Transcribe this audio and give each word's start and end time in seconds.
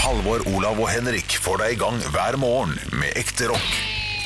Halvor, 0.00 0.40
Olav 0.56 0.78
og 0.80 0.88
Henrik 0.88 1.34
får 1.44 1.60
deg 1.60 1.74
i 1.74 1.78
gang 1.80 1.98
hver 2.14 2.36
morgen 2.40 2.72
med 2.96 3.12
ekte 3.20 3.50
rock. 3.50 3.72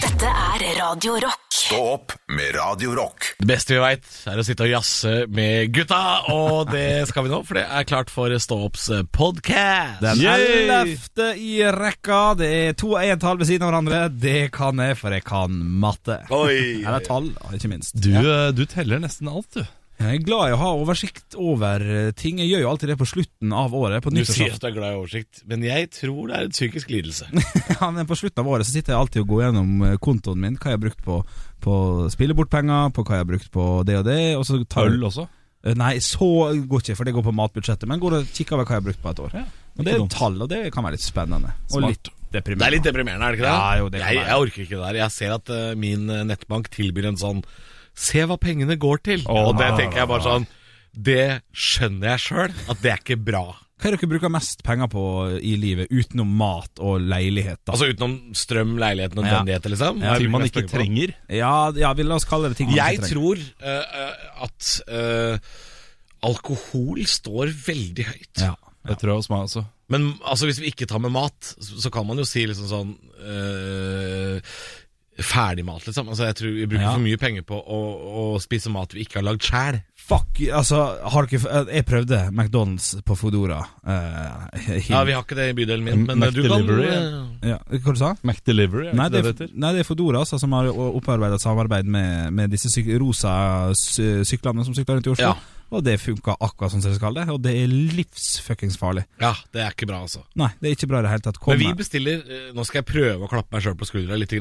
Dette 0.04 0.28
er 0.28 0.62
Radio 0.78 1.16
Rock. 1.24 1.40
Stå 1.54 1.78
opp 1.94 2.14
med 2.30 2.52
Radio 2.54 2.92
Rock. 2.94 3.30
Det 3.40 3.48
beste 3.48 3.74
vi 3.74 3.80
veit, 3.82 4.06
er 4.30 4.38
å 4.38 4.44
sitte 4.46 4.66
og 4.66 4.70
jazze 4.70 5.12
med 5.34 5.72
gutta, 5.74 6.00
og 6.30 6.70
det 6.70 7.06
skal 7.10 7.26
vi 7.26 7.32
nå, 7.32 7.40
for 7.48 7.58
det 7.58 7.64
er 7.66 7.88
klart 7.88 8.12
for 8.12 8.30
Stå 8.44 8.58
opps 8.68 8.86
podcast. 9.16 10.02
Den 10.04 10.22
ellevte 10.34 11.30
i 11.40 11.56
rekka. 11.74 12.22
Det 12.38 12.50
er 12.60 12.76
to 12.78 12.92
og 12.94 13.02
en 13.02 13.22
tall 13.24 13.40
ved 13.40 13.50
siden 13.50 13.66
av 13.66 13.72
hverandre. 13.72 14.02
Det 14.14 14.40
kan 14.54 14.82
jeg, 14.84 14.98
for 15.00 15.16
jeg 15.16 15.26
kan 15.26 15.56
matte. 15.82 16.20
Oi. 16.34 16.84
Eller 16.84 17.02
tall, 17.06 17.32
ikke 17.56 17.72
minst. 17.72 17.96
Du, 17.98 18.12
eh, 18.14 18.52
du 18.54 18.62
teller 18.70 19.02
nesten 19.02 19.32
alt, 19.32 19.50
du. 19.58 19.64
Jeg 19.94 20.18
er 20.18 20.24
glad 20.26 20.50
i 20.50 20.54
å 20.56 20.58
ha 20.58 20.70
oversikt 20.74 21.36
over 21.38 21.82
ting. 22.18 22.40
Jeg 22.42 22.50
gjør 22.50 22.64
jo 22.64 22.70
alltid 22.72 22.90
det 22.90 22.96
på 22.98 23.06
slutten 23.06 23.52
av 23.54 23.74
året. 23.78 24.02
På 24.02 24.10
Du 24.10 24.24
sier 24.26 24.56
at 24.56 24.62
du 24.62 24.66
er 24.68 24.74
glad 24.74 24.96
i 24.96 24.98
oversikt, 24.98 25.44
men 25.48 25.62
jeg 25.64 25.88
tror 25.94 26.28
det 26.28 26.34
er 26.36 26.48
en 26.48 26.54
psykisk 26.56 26.90
lidelse. 26.90 27.28
Ja, 27.74 27.88
men 27.94 28.08
på 28.08 28.16
slutten 28.18 28.42
av 28.42 28.50
året 28.50 28.66
så 28.66 28.74
sitter 28.74 28.94
jeg 28.94 29.00
alltid 29.00 29.22
og 29.22 29.30
går 29.30 29.44
gjennom 29.46 29.70
eh, 29.86 29.96
kontoen 30.02 30.42
min. 30.42 30.58
Hva 30.58 30.72
jeg 30.72 30.78
har 30.78 30.82
brukt 30.82 31.00
på, 31.06 31.20
på 31.64 31.76
spillebortpenger, 32.12 32.90
på 32.94 33.04
hva 33.06 33.16
jeg 33.16 33.24
har 33.24 33.30
brukt 33.30 33.50
på 33.54 33.66
det 33.86 33.98
og 34.00 34.06
det. 34.08 34.18
Og 34.38 34.44
så 34.48 34.58
tar 34.66 34.90
Øl 34.90 35.06
også. 35.08 35.28
Eh, 35.64 35.76
Nei, 35.78 35.94
så 36.04 36.28
går 36.58 36.84
ikke, 36.84 36.98
for 36.98 37.08
det 37.08 37.14
går 37.16 37.26
på 37.28 37.36
matbudsjettet. 37.38 37.88
Men 37.90 38.02
går 38.02 38.18
og 38.18 38.34
kikker 38.34 38.58
over 38.58 38.66
hva 38.68 38.76
jeg 38.76 38.82
har 38.82 38.88
brukt 38.90 39.04
på 39.04 39.14
et 39.14 39.22
år. 39.24 39.36
Ja, 39.40 39.44
og 39.74 39.86
det 39.86 39.94
er 39.94 40.08
tall, 40.12 40.40
og 40.42 40.50
det 40.50 40.64
kan 40.74 40.86
være 40.86 40.98
litt 40.98 41.06
spennende. 41.06 41.54
Og 41.70 41.78
Smart. 41.78 41.94
litt 41.94 42.10
deprimerende. 42.34 42.64
Det 42.64 42.66
er 42.66 42.76
litt 42.76 42.88
deprimerende, 42.90 43.28
er 43.28 43.30
det 43.30 43.40
ikke 43.40 43.46
det? 43.46 43.54
Ja, 43.54 43.78
jo, 43.80 43.92
det 43.94 44.02
jeg, 44.02 44.18
jeg 44.20 44.42
orker 44.46 44.66
ikke 44.66 44.76
det 44.76 44.84
der. 44.84 45.00
Jeg 45.04 45.14
ser 45.14 45.36
at 45.38 45.54
uh, 45.54 45.62
min 45.78 46.10
nettbank 46.28 46.68
tilbyr 46.74 47.12
en 47.12 47.20
sånn 47.20 47.44
Se 47.94 48.24
hva 48.26 48.36
pengene 48.40 48.76
går 48.80 49.02
til. 49.06 49.26
Og 49.30 49.54
det 49.58 49.70
tenker 49.78 50.02
jeg 50.02 50.10
bare 50.10 50.24
sånn 50.24 50.46
Det 50.94 51.26
skjønner 51.54 52.14
jeg 52.14 52.22
sjøl, 52.28 52.56
at 52.70 52.82
det 52.82 52.90
er 52.92 53.02
ikke 53.02 53.18
bra. 53.30 53.44
Hva 53.74 53.90
er 53.90 53.96
det 53.96 54.00
dere 54.04 54.10
bruker 54.14 54.30
mest 54.32 54.62
penger 54.64 54.88
på 54.92 55.02
i 55.42 55.56
livet, 55.60 55.90
utenom 55.90 56.30
mat 56.38 56.78
og 56.80 57.02
leilighet? 57.02 57.58
da? 57.66 57.74
Altså 57.74 57.88
utenom 57.90 58.14
strøm, 58.38 58.76
leilighet, 58.80 59.16
nødvendigheter, 59.18 59.72
liksom. 59.74 59.98
Ja, 60.06 60.14
Ting 60.22 60.30
man 60.32 60.46
ikke 60.46 60.62
trenger. 60.70 61.14
ja, 61.28 61.54
ja, 61.76 61.90
vi 61.98 62.06
la 62.06 62.14
oss 62.20 62.26
kalle 62.30 62.52
det 62.52 62.60
ting 62.60 62.70
man 62.70 62.78
Jeg 62.78 63.00
ikke 63.00 63.10
trenger. 63.10 63.42
Jeg 63.42 63.50
tror 63.58 64.04
eh, 64.06 64.44
at 64.46 64.70
uh, 64.88 65.56
alkohol 66.30 67.02
står 67.10 67.50
veldig 67.66 68.06
høyt. 68.12 68.44
ja. 68.46 68.54
Det 68.84 68.98
tror 69.00 69.14
jeg 69.14 69.16
hos 69.22 69.30
meg 69.32 69.46
også. 69.46 69.60
Men 69.88 70.02
altså, 70.28 70.44
hvis 70.44 70.58
vi 70.60 70.68
ikke 70.68 70.84
tar 70.88 71.00
med 71.00 71.12
mat, 71.14 71.38
så, 71.56 71.78
så 71.80 71.90
kan 71.92 72.04
man 72.04 72.18
jo 72.20 72.24
si 72.28 72.42
liksom 72.44 72.66
sånn 72.68 72.90
eh, 73.24 74.56
Ferdigmat, 75.22 75.84
liksom. 75.86 76.08
Altså, 76.08 76.24
jeg 76.26 76.34
tror 76.40 76.54
Vi 76.56 76.66
bruker 76.66 76.82
Ja. 76.82 76.92
for 76.92 77.00
mye 77.04 77.16
penger 77.20 77.42
på 77.46 77.54
å, 77.54 77.80
å 78.34 78.40
spise 78.42 78.70
mat 78.70 78.92
vi 78.94 79.04
ikke 79.04 79.20
har 79.20 79.26
lagd 79.28 79.42
sjæl. 79.46 79.82
Fuck, 80.04 80.40
altså 80.52 80.80
har 81.00 81.26
dere, 81.30 81.62
Jeg 81.72 81.84
prøvde 81.86 82.18
McDonald's 82.32 82.90
på 83.06 83.16
Fodora. 83.16 83.60
eh, 83.86 84.82
Ja, 84.90 85.04
vi 85.04 85.12
har 85.12 85.22
ikke 85.22 85.36
det 85.38 85.46
i 85.50 85.56
bydelen 85.56 85.84
min, 85.84 86.04
men 86.06 86.18
Mac 86.18 86.28
eh, 86.28 86.34
du 86.34 86.42
kan 86.48 86.60
Delivery, 86.60 86.88
eh, 86.90 87.48
ja, 87.54 87.58
Hva 87.70 87.92
du 87.94 87.98
sa 88.02 88.14
McDelivery, 88.22 88.88
er 88.90 88.94
Nei 88.98 89.08
det, 89.08 89.22
det 89.22 89.30
er, 89.30 89.32
heter? 89.46 89.54
nei, 89.56 89.72
det 89.72 89.80
er 89.80 89.88
Fodora 89.88 90.18
altså, 90.24 90.38
som 90.42 90.52
har 90.52 90.68
opparbeidet 90.68 91.40
samarbeid 91.40 91.86
med, 91.86 92.32
med 92.34 92.50
disse 92.50 92.68
syk 92.74 92.90
rosa 93.00 93.72
sy 93.78 94.24
syklene 94.28 94.64
som 94.66 94.74
sykler 94.76 94.98
rundt 95.00 95.06
i 95.08 95.14
Oslo. 95.14 95.32
Ja. 95.32 95.34
Og 95.72 95.82
det 95.84 95.96
funka 96.02 96.36
akkurat 96.44 96.74
sånn 96.74 96.82
som 96.84 96.92
det 96.92 96.98
skal 96.98 97.16
det, 97.16 97.24
og 97.32 97.40
det 97.42 97.54
er 97.58 97.70
livsfuckings 97.72 98.76
farlig. 98.78 99.06
Ja, 99.22 99.32
det 99.54 99.62
er 99.64 99.74
ikke 99.74 99.88
bra, 99.90 100.02
altså. 100.04 100.24
Nei, 100.38 100.50
det 100.60 100.70
er 100.70 100.76
ikke 100.76 100.90
bra 100.90 101.00
i 101.00 101.06
det 101.06 101.12
hele 101.14 101.24
tatt. 101.26 101.40
Men 101.48 101.60
vi 101.62 101.70
bestiller 101.78 102.20
eh, 102.24 102.50
Nå 102.54 102.66
skal 102.68 102.82
jeg 102.82 102.88
prøve 102.90 103.26
å 103.26 103.30
klappe 103.30 103.56
meg 103.56 103.64
sjøl 103.64 103.78
på 103.80 103.88
skuldra 103.88 104.18
litt, 104.20 104.34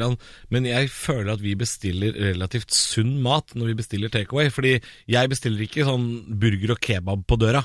men 0.54 0.68
jeg 0.68 0.90
føler 0.94 1.36
at 1.36 1.44
vi 1.44 1.56
bestiller 1.58 2.18
relativt 2.18 2.74
sunn 2.76 3.16
mat 3.24 3.54
når 3.58 3.72
vi 3.72 3.78
bestiller 3.84 4.12
takeaway. 4.14 4.52
Fordi 4.54 4.76
jeg 5.10 5.32
bestiller 5.32 5.64
ikke 5.66 5.88
sånn 5.88 6.10
burger 6.42 6.76
og 6.76 6.84
kebab 6.84 7.26
på 7.30 7.40
døra. 7.42 7.64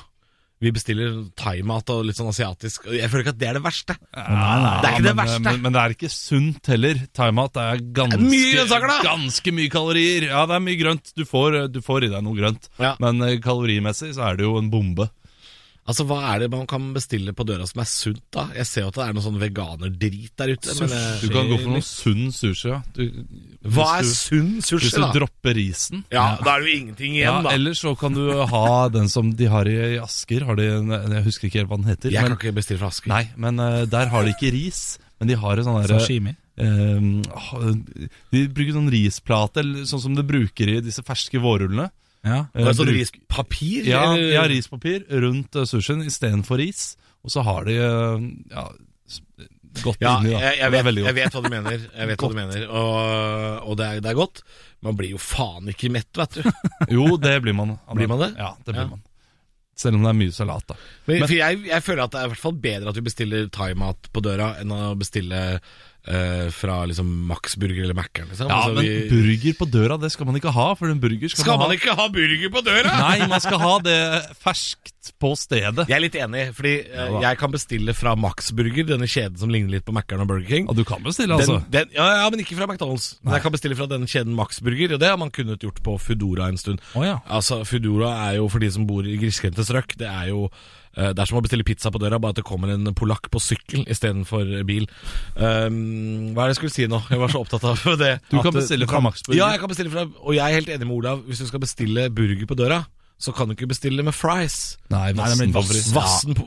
Vi 0.59 0.71
bestiller 0.75 1.13
thaimat 1.39 1.87
og 1.93 2.01
litt 2.03 2.17
sånn 2.17 2.31
asiatisk. 2.33 2.89
Jeg 2.91 3.07
føler 3.07 3.23
ikke 3.23 3.31
at 3.31 3.39
det 3.39 3.47
er 3.47 3.59
det 3.59 3.63
verste. 3.63 3.95
Det 4.11 4.23
er 4.25 4.89
ikke 4.91 5.05
det 5.05 5.13
men, 5.13 5.21
verste. 5.21 5.43
Men, 5.45 5.61
men 5.63 5.75
det 5.75 5.83
er 5.83 5.95
ikke 5.95 6.11
sunt 6.11 6.71
heller. 6.73 6.99
Thaimat 7.15 7.59
er 7.63 7.83
ganske, 7.95 8.19
mye 8.19 8.81
ganske 9.05 9.53
mye 9.55 9.71
kalorier. 9.71 10.27
Ja, 10.33 10.43
det 10.49 10.57
er 10.57 10.65
mye 10.65 10.81
grønt. 10.81 11.13
Du 11.15 11.23
får, 11.29 11.61
du 11.71 11.79
får 11.85 12.09
i 12.09 12.11
deg 12.11 12.25
noe 12.25 12.35
grønt. 12.35 12.67
Ja. 12.81 12.97
Men 12.99 13.23
eh, 13.23 13.37
kalorimessig 13.43 14.11
så 14.17 14.27
er 14.27 14.41
det 14.41 14.49
jo 14.49 14.57
en 14.59 14.67
bombe. 14.73 15.07
Altså, 15.89 16.05
Hva 16.05 16.19
er 16.35 16.43
det 16.43 16.49
man 16.53 16.67
kan 16.69 16.91
bestille 16.93 17.33
på 17.33 17.45
døra 17.49 17.65
som 17.65 17.81
er 17.81 17.87
sunt, 17.89 18.21
da? 18.35 18.43
Jeg 18.53 18.67
ser 18.69 18.83
jo 18.85 18.91
at 18.91 18.97
det 18.99 19.05
er 19.07 19.15
noe 19.17 19.25
sånn 19.25 19.39
veganerdrit 19.41 20.33
der 20.37 20.51
ute. 20.53 20.75
Men, 20.77 20.91
eh, 20.93 21.21
Du 21.23 21.27
kan 21.33 21.49
gå 21.49 21.57
for 21.63 21.73
noe 21.73 21.85
sunn 21.87 22.27
sushi. 22.35 22.69
Ja. 22.69 22.81
Du, 22.93 23.01
hva 23.65 23.87
er 23.97 24.03
hvis 24.05 24.11
du, 24.13 24.19
sunn 24.29 24.51
Hvis 24.59 24.69
sushi, 24.69 24.91
du 24.95 25.17
dropper 25.17 25.57
risen 25.57 26.03
Ja, 26.13 26.37
Da 26.43 26.53
er 26.55 26.61
det 26.61 26.69
jo 26.69 26.77
ingenting 26.77 27.15
ja, 27.17 27.23
igjen, 27.33 27.47
da. 27.49 27.55
Eller 27.57 27.73
så 27.79 27.95
kan 27.99 28.13
du 28.13 28.21
ha 28.53 28.87
den 28.93 29.09
som 29.09 29.33
de 29.35 29.49
har 29.49 29.65
i 29.67 29.97
Asker. 29.97 30.45
Har 30.45 30.55
de, 30.61 30.69
en- 30.77 30.93
jeg 31.17 31.25
husker 31.25 31.49
ikke 31.49 31.63
helt 31.63 31.71
hva 31.73 31.81
den 31.81 31.89
heter. 31.89 32.13
Jeg 32.13 32.21
kan 32.27 32.37
ikke 32.37 32.53
bestille 32.61 32.79
fra 32.79 32.93
Asker. 32.93 33.09
nei, 33.09 33.23
men 33.35 33.59
uh, 33.59 33.85
der 33.89 34.13
har 34.13 34.23
de 34.23 34.35
ikke 34.37 34.53
ris. 34.53 34.99
Men 35.19 35.27
de 35.33 35.35
har 35.41 35.57
en 35.59 35.65
sånn 35.67 35.81
derre 35.81 35.99
Sashimi. 35.99 36.35
Ehm, 36.59 37.23
de 38.31 38.41
bruker 38.51 38.75
sånn 38.75 38.91
risplate, 38.91 39.63
eller 39.63 39.87
sånn 39.89 40.01
som 40.03 40.15
de 40.15 40.23
bruker 40.27 40.71
i 40.75 40.79
disse 40.83 41.03
ferske 41.07 41.39
vårrullene. 41.41 41.89
Ja. 42.27 42.41
Altså 42.53 42.83
bruk- 42.83 42.97
rispapir? 42.97 43.85
ja, 43.87 44.01
eller? 44.13 44.33
ja, 44.35 44.43
rispapir 44.51 45.05
rundt 45.23 45.55
uh, 45.55 45.63
sushien 45.69 46.01
istedenfor 46.03 46.59
ris. 46.59 46.93
Og 47.23 47.31
så 47.33 47.43
har 47.43 47.65
de 47.67 47.73
eh, 47.79 48.25
ja, 48.53 48.63
godt 49.83 50.01
Ja, 50.01 50.13
inni, 50.19 50.31
da. 50.33 50.39
jeg, 50.45 50.55
jeg, 50.59 50.65
er 50.65 50.71
vet, 50.71 50.99
jeg 51.03 51.15
vet 51.17 51.35
hva 51.35 51.41
du 51.43 51.49
mener, 51.51 51.75
jeg 51.99 52.07
vet 52.09 52.23
hva 52.23 52.29
du 52.31 52.37
mener 52.37 52.63
og, 52.69 52.95
og 53.69 53.77
det, 53.79 53.85
er, 53.89 53.99
det 54.05 54.11
er 54.13 54.17
godt. 54.19 54.41
Man 54.87 54.95
blir 54.99 55.11
jo 55.15 55.19
faen 55.21 55.67
ikke 55.71 55.91
mett, 55.91 56.09
vet 56.15 56.39
du. 56.39 56.47
Jo, 56.95 57.05
det 57.19 57.35
blir 57.43 57.55
man. 57.57 57.75
Blir 57.99 58.07
man 58.11 58.23
det? 58.23 58.31
Ja, 58.39 58.53
det 58.63 58.73
blir 58.75 58.85
Ja. 58.85 58.89
man. 58.95 59.03
Selv 59.79 59.95
om 59.95 60.03
det 60.03 60.09
er 60.11 60.17
mye 60.19 60.31
salat, 60.35 60.65
da. 60.67 60.75
Men, 61.07 61.21
for 61.23 61.31
jeg, 61.37 61.59
jeg 61.69 61.83
føler 61.85 62.01
at 62.03 62.11
det 62.11 62.19
er 62.19 62.25
i 62.27 62.31
hvert 62.33 62.41
fall 62.41 62.55
bedre 62.67 62.91
at 62.91 62.97
vi 62.99 63.03
bestiller 63.05 63.45
thaimat 63.55 64.09
på 64.11 64.23
døra, 64.25 64.49
enn 64.59 64.73
å 64.75 64.89
bestille 64.99 65.39
eh, 66.07 66.49
fra 66.55 66.85
liksom 66.89 67.07
Max 67.27 67.55
Burger 67.59 67.83
eller 67.83 67.93
Mækkern. 67.97 68.29
Liksom. 68.31 68.47
Ja, 68.49 68.55
Altså, 68.63 68.73
men 68.75 68.83
vi- 68.85 69.09
burger 69.09 69.53
på 69.59 69.65
døra, 69.71 69.97
det 69.99 70.11
skal 70.11 70.25
man 70.25 70.35
ikke 70.39 70.51
ha, 70.53 70.73
for 70.75 70.87
en 70.89 70.99
burger 70.99 71.29
skal, 71.29 71.43
Skal 71.43 71.57
man 71.57 71.67
man 71.69 71.77
ikke 71.77 71.95
ha 71.95 72.07
burger 72.07 72.49
på 72.49 72.63
døra?! 72.65 72.93
Nei, 72.99 73.27
man 73.27 73.39
skal 73.43 73.59
ha 73.59 73.73
det 73.79 73.99
ferskt 74.43 75.11
på 75.19 75.31
stedet. 75.37 75.87
Jeg 75.89 75.95
er 75.97 76.03
litt 76.03 76.15
enig, 76.15 76.43
fordi 76.55 76.73
eh, 76.87 77.19
jeg 77.23 77.37
kan 77.39 77.51
bestille 77.51 77.93
fra 77.97 78.15
Max 78.15 78.51
Burger, 78.55 78.83
denne 78.89 79.07
kjeden 79.09 79.37
som 79.41 79.49
ligner 79.49 79.71
litt 79.77 79.85
på 79.85 79.93
Mækkern 79.95 80.21
og 80.23 80.27
Burger 80.31 80.47
King. 80.47 80.67
Og 80.69 80.75
du 80.79 80.83
kan 80.87 81.03
bestille, 81.03 81.35
altså. 81.35 81.59
den, 81.71 81.89
ja, 81.95 82.07
ja, 82.23 82.29
men 82.29 82.39
ikke 82.43 82.55
fra 82.59 82.67
McDonald's. 82.69 83.17
Men 83.23 83.33
jeg 83.37 83.41
kan 83.45 83.51
bestille 83.55 83.75
fra 83.79 83.87
denne 83.91 84.07
kjeden 84.09 84.35
Max 84.37 84.59
Burger, 84.61 84.93
og 84.95 84.99
det 84.99 85.09
har 85.09 85.17
man 85.17 85.31
kunnet 85.31 85.59
gjort 85.63 85.81
på 85.83 85.97
Foodora 85.99 86.49
en 86.49 86.57
stund. 86.61 86.79
Oh, 86.95 87.05
ja. 87.05 87.19
Altså, 87.29 87.61
Foodora 87.67 88.11
er 88.29 88.37
jo 88.39 88.47
for 88.49 88.59
de 88.59 88.71
som 88.71 88.85
bor 88.87 89.03
i 89.07 89.17
grisgrendte 89.19 89.65
strøk, 89.65 89.95
det 89.99 90.07
er 90.07 90.29
jo 90.31 90.49
det 90.95 91.21
er 91.21 91.29
som 91.29 91.37
å 91.39 91.43
bestille 91.45 91.65
pizza 91.67 91.91
på 91.93 92.01
døra, 92.01 92.17
bare 92.19 92.33
at 92.35 92.39
det 92.41 92.47
kommer 92.47 92.73
en 92.73 92.89
polakk 92.97 93.29
på 93.31 93.41
sykkel 93.43 93.85
istedenfor 93.89 94.63
bil. 94.67 94.87
Um, 95.35 96.31
hva 96.33 96.43
er 96.43 96.49
det 96.49 96.55
jeg 96.55 96.59
skulle 96.63 96.75
si 96.75 96.87
nå? 96.91 97.01
Jeg 97.11 97.21
var 97.21 97.33
så 97.33 97.43
opptatt 97.43 97.67
av 97.69 97.83
det. 98.03 98.15
Du 98.31 98.39
kan 98.41 98.55
bestille 98.55 98.89
fra 98.89 99.01
Max 99.03 99.23
Burger. 99.25 99.39
Ja, 99.39 99.51
jeg 99.53 99.61
kan 99.61 99.71
bestille 99.71 99.93
fra 99.93 100.07
Og 100.09 100.33
jeg 100.35 100.43
er 100.45 100.57
helt 100.59 100.71
enig 100.73 100.87
med 100.89 100.97
Olav. 100.97 101.21
Hvis 101.29 101.43
du 101.43 101.47
skal 101.49 101.63
bestille 101.63 102.09
burger 102.13 102.49
på 102.49 102.57
døra, 102.59 102.81
så 103.19 103.33
kan 103.35 103.49
du 103.49 103.51
ikke 103.51 103.67
bestille 103.67 104.03
med 104.05 104.15
fries. 104.15 104.77
Nei, 104.93 105.09
vassen 105.17 105.51
pommes 105.51 105.67
frites. 105.73 105.89
Vassen 105.91 106.37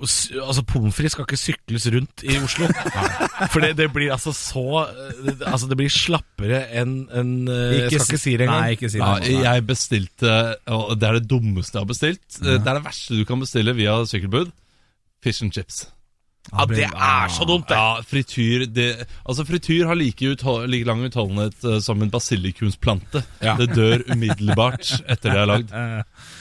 Altså 0.41 0.63
Pommes 0.65 0.97
frites 0.97 1.13
skal 1.13 1.27
ikke 1.27 1.41
sykles 1.41 1.87
rundt 1.93 2.25
i 2.25 2.39
Oslo. 2.41 2.71
For 3.53 3.61
det, 3.61 3.75
det 3.77 3.91
blir 3.93 4.15
altså 4.15 4.33
så 4.33 4.65
eh, 4.87 5.45
Altså 5.51 5.69
Det 5.69 5.77
blir 5.77 5.93
slappere 5.93 6.63
enn 6.81 6.95
enn, 7.13 7.35
eh, 7.45 7.77
Jeg 7.83 8.01
skal 8.01 8.07
ikke 8.07 8.23
si 8.25 8.37
det 8.41 8.47
engang. 8.49 8.65
Nei, 8.65 8.77
ikke 8.79 8.93
si 8.93 9.03
Ja, 9.03 9.15
det. 9.21 9.37
jeg 9.45 9.67
bestilte, 9.69 10.37
og 10.73 10.95
det 10.97 11.11
er 11.11 11.21
det 11.21 11.29
dummeste 11.29 11.77
jeg 11.77 11.85
har 11.85 11.93
bestilt. 11.93 12.41
Det 12.41 12.57
er 12.57 12.79
det 12.81 12.85
verste 12.89 13.21
du 13.21 13.27
kan 13.29 13.45
bestille 13.45 13.77
via 13.77 13.99
sykkelbud. 14.09 14.55
Fish 15.23 15.45
and 15.45 15.53
chips. 15.53 15.85
Ja, 16.51 16.65
det 16.67 16.89
er 16.89 17.29
så 17.31 17.45
dumt, 17.47 17.69
det. 17.71 17.77
Ja, 17.79 18.01
frityr 18.03 18.65
det, 18.67 19.07
Altså 19.29 19.45
Frityr 19.47 19.87
har 19.87 19.95
like, 19.95 20.27
uthold, 20.27 20.67
like 20.73 20.89
lang 20.89 21.05
utholdenhet 21.07 21.55
uh, 21.65 21.79
som 21.81 22.03
en 22.03 22.11
basilikumsplante. 22.11 23.23
Ja. 23.45 23.55
Det 23.61 23.71
dør 23.77 24.03
umiddelbart 24.11 24.91
etter 25.07 25.31
det 25.31 25.39
er 25.45 25.47
lagd. 25.53 25.71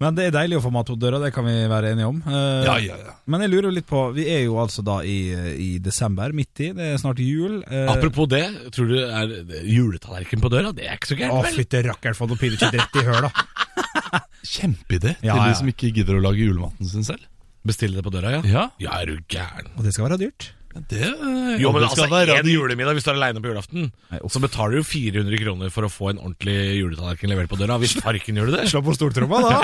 Men 0.00 0.14
det 0.16 0.24
er 0.30 0.32
deilig 0.32 0.56
å 0.56 0.62
få 0.64 0.70
mat 0.72 0.88
på 0.88 0.94
døra, 0.96 1.18
det 1.20 1.28
kan 1.34 1.44
vi 1.44 1.52
være 1.68 1.90
enige 1.92 2.06
om. 2.08 2.22
Eh, 2.24 2.62
Ja, 2.64 2.76
ja, 2.80 2.94
ja. 2.96 3.14
Men 3.28 3.42
jeg 3.44 3.50
lurer 3.52 3.74
litt 3.74 3.86
på 3.86 4.06
Vi 4.16 4.24
er 4.32 4.46
jo 4.46 4.54
altså 4.62 4.80
da 4.86 5.00
i, 5.04 5.18
i 5.60 5.70
desember, 5.84 6.32
midt 6.32 6.62
i. 6.64 6.70
Det 6.76 6.86
er 6.94 6.96
snart 7.02 7.20
jul. 7.20 7.58
Eh, 7.68 7.84
Apropos 7.92 8.26
det, 8.32 8.42
tror 8.72 8.88
du 8.88 8.96
er 9.04 9.34
juletallerken 9.68 10.40
på 10.40 10.48
døra? 10.52 10.72
Det 10.72 10.86
er 10.88 10.96
ikke 10.96 11.12
så 11.12 11.18
Å, 11.18 11.20
gærent, 11.20 11.44
vel? 11.50 11.58
fytti 11.60 11.82
rakkeren, 11.90 12.16
få 12.16 12.30
noe 12.30 12.40
pinnekjøtt 12.40 12.72
dritt 12.78 12.96
i 13.02 13.04
høla. 13.10 13.30
Kjempeidé 14.54 15.12
til 15.20 15.42
de 15.44 15.52
som 15.58 15.68
ikke 15.70 15.90
gidder 15.94 16.16
å 16.16 16.24
lage 16.24 16.40
julematen 16.46 16.88
sin 16.88 17.04
selv. 17.04 17.26
Bestille 17.66 18.00
det 18.00 18.04
på 18.06 18.12
døra, 18.14 18.38
ja? 18.38 18.40
Ja, 18.48 18.64
Ja, 18.80 18.96
er 19.02 19.12
du 19.12 19.20
gæren? 19.28 19.68
Og 19.76 19.84
det 19.84 19.92
skal 19.92 20.08
være 20.08 20.16
dyrt. 20.22 20.52
Det 20.90 21.00
er, 21.02 21.14
Jo, 21.58 21.72
men 21.74 21.82
altså, 21.82 22.04
en 22.06 22.46
julemiddag 22.46 22.94
hvis 22.94 23.02
du 23.06 23.10
er 23.10 23.16
aleine 23.18 23.40
på 23.42 23.50
julaften, 23.50 23.88
Nei, 24.12 24.20
så 24.30 24.38
betaler 24.42 24.76
du 24.76 24.78
jo 24.78 24.86
400 24.86 25.40
kroner 25.42 25.72
for 25.74 25.86
å 25.88 25.90
få 25.90 26.12
en 26.12 26.20
ordentlig 26.22 26.54
juletallerken 26.78 27.32
levert 27.32 27.50
på 27.50 27.58
døra. 27.58 27.78
Hvis 27.82 27.96
farken 27.98 28.38
gjør 28.38 28.52
du 28.52 28.54
det? 28.54 28.68
Slå 28.70 28.82
på 28.86 28.94
stortromma, 28.94 29.40
da. 29.42 29.58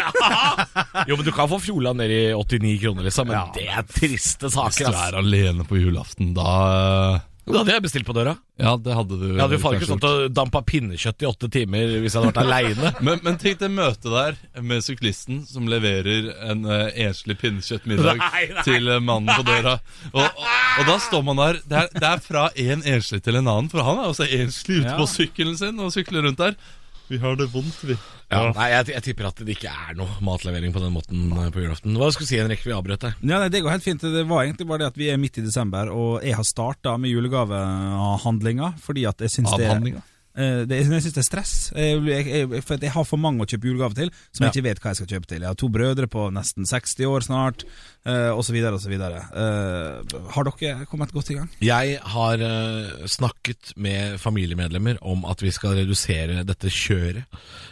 Jo, 1.09 1.15
men 1.15 1.23
du 1.29 1.31
kan 1.37 1.47
få 1.53 1.61
fjola 1.63 1.93
ned 1.95 2.11
i 2.11 2.21
89 2.35 2.75
kroner, 2.83 3.07
liksom. 3.07 3.31
Men 3.31 3.39
Ja. 3.39 3.47
det 3.55 3.69
er 3.71 3.87
triste 3.87 4.51
saker. 4.51 4.83
Hvis 4.83 4.91
du 4.91 5.01
er 5.07 5.21
alene 5.23 5.67
på 5.69 5.79
julaften, 5.79 6.35
da 6.35 7.21
Da 7.47 7.61
hadde 7.61 7.75
jeg 7.77 7.83
bestilt 7.85 8.07
på 8.09 8.15
døra. 8.17 8.33
Ja, 8.59 8.73
det 8.75 8.95
hadde 8.97 9.17
du 9.21 9.25
Jeg 9.29 9.39
hadde 9.39 9.55
jo 9.55 9.61
faen 9.63 9.77
ikke 9.79 9.87
stått 9.87 10.07
og 10.09 10.33
dampa 10.35 10.63
pinnekjøtt 10.67 11.23
i 11.23 11.29
åtte 11.29 11.47
timer 11.55 11.93
hvis 12.03 12.17
jeg 12.17 12.19
hadde 12.25 12.33
vært 12.33 12.41
aleine. 12.43 12.91
Men, 13.07 13.21
men 13.23 13.37
tenk 13.39 13.61
det 13.61 13.69
møtet 13.71 14.09
der 14.11 14.39
med 14.67 14.83
syklisten 14.83 15.45
som 15.47 15.69
leverer 15.71 16.33
en 16.51 16.65
uh, 16.67 16.89
enslig 17.07 17.37
pinnekjøttmiddag 17.45 18.19
Nei, 18.19 18.43
nei. 18.57 18.65
til 18.67 18.91
eh, 18.97 18.99
mannen 18.99 19.31
på 19.31 19.47
døra. 19.47 19.77
Og, 20.11 20.25
og, 20.27 20.51
og 20.83 20.91
da 20.91 20.97
står 21.07 21.23
man 21.29 21.39
der. 21.45 21.61
Det 21.71 21.79
er, 21.85 21.93
det 21.95 22.11
er 22.11 22.25
fra 22.27 22.49
en 22.67 22.83
enslig 22.97 23.23
til 23.23 23.39
en 23.39 23.47
annen, 23.55 23.71
for 23.71 23.87
han 23.87 24.03
er 24.03 24.11
også 24.11 24.27
enslig 24.27 24.81
ute 24.83 24.91
Ja. 24.91 24.99
på 24.99 25.07
sykkelen 25.15 25.55
sin 25.63 25.79
og 25.87 25.95
sykler 25.95 26.27
rundt 26.27 26.43
der. 26.43 26.59
Vi 27.07 27.23
har 27.23 27.39
det 27.39 27.47
vondt, 27.55 27.79
vi. 27.87 27.95
Ja, 28.27 28.49
nei, 28.57 28.67
jeg, 28.73 28.89
jeg 28.91 29.05
tipper 29.07 29.29
at 29.29 29.39
det 29.39 29.55
ikke 29.55 29.71
er 29.71 29.95
noe 29.99 30.17
matlevering 30.27 30.75
på 30.75 30.83
den 30.83 30.95
måten 30.97 31.29
eh, 31.31 31.51
på 31.55 31.63
julaften. 31.63 31.95
Hva 31.95 32.11
skulle 32.11 32.27
du 32.27 32.33
si, 32.33 32.41
Henrik? 32.41 32.65
Vi 32.67 32.75
avbrøt 32.75 33.07
deg. 33.07 33.23
Ja, 33.23 33.39
nei, 33.39 33.53
Det 33.55 33.63
går 33.63 33.77
helt 33.77 33.87
fint. 33.87 34.03
Det 34.03 34.27
var 34.27 34.43
egentlig 34.43 34.67
bare 34.67 34.83
det 34.83 34.91
at 34.91 34.99
vi 34.99 35.13
er 35.13 35.23
midt 35.23 35.39
i 35.39 35.47
desember, 35.47 35.93
og 35.95 36.27
jeg 36.27 36.35
har 36.35 36.47
starta 36.47 36.97
med 36.99 37.15
julegavehandlinga 37.15 38.75
fordi 38.83 39.07
at 39.07 39.23
jeg 39.23 39.33
syns 39.39 39.55
det, 39.61 39.69
eh, 39.71 40.65
det, 40.67 40.81
jeg 40.81 40.89
synes 40.89 41.07
det 41.07 41.23
er 41.23 41.29
stress. 41.29 41.55
Jeg, 41.71 42.03
jeg, 42.11 42.27
jeg, 42.35 42.81
jeg 42.83 42.93
har 42.97 43.07
for 43.07 43.23
mange 43.23 43.47
å 43.47 43.49
kjøpe 43.49 43.71
julegave 43.71 43.99
til 44.01 44.11
som 44.35 44.49
jeg 44.49 44.57
ikke 44.57 44.67
vet 44.67 44.83
hva 44.83 44.91
jeg 44.91 45.01
skal 45.01 45.11
kjøpe 45.15 45.31
til. 45.31 45.47
Jeg 45.47 45.53
har 45.53 45.63
to 45.63 45.71
brødre 45.79 46.11
på 46.11 46.27
nesten 46.35 46.67
60 46.67 47.09
år 47.13 47.29
snart, 47.29 47.65
uh, 48.11 48.35
så 48.43 48.91
videre. 48.91 49.23
Eh, 49.39 50.19
har 50.35 50.51
dere 50.51 50.91
kommet 50.91 51.15
godt 51.15 51.31
i 51.31 51.39
gang? 51.39 51.49
Jeg 51.63 52.03
har 52.03 52.43
uh, 52.43 53.07
snakket 53.07 53.77
med 53.79 54.19
familiemedlemmer 54.19 54.99
om 55.07 55.23
at 55.31 55.47
vi 55.47 55.55
skal 55.55 55.79
redusere 55.79 56.43
dette 56.43 56.75
kjøret 56.75 57.23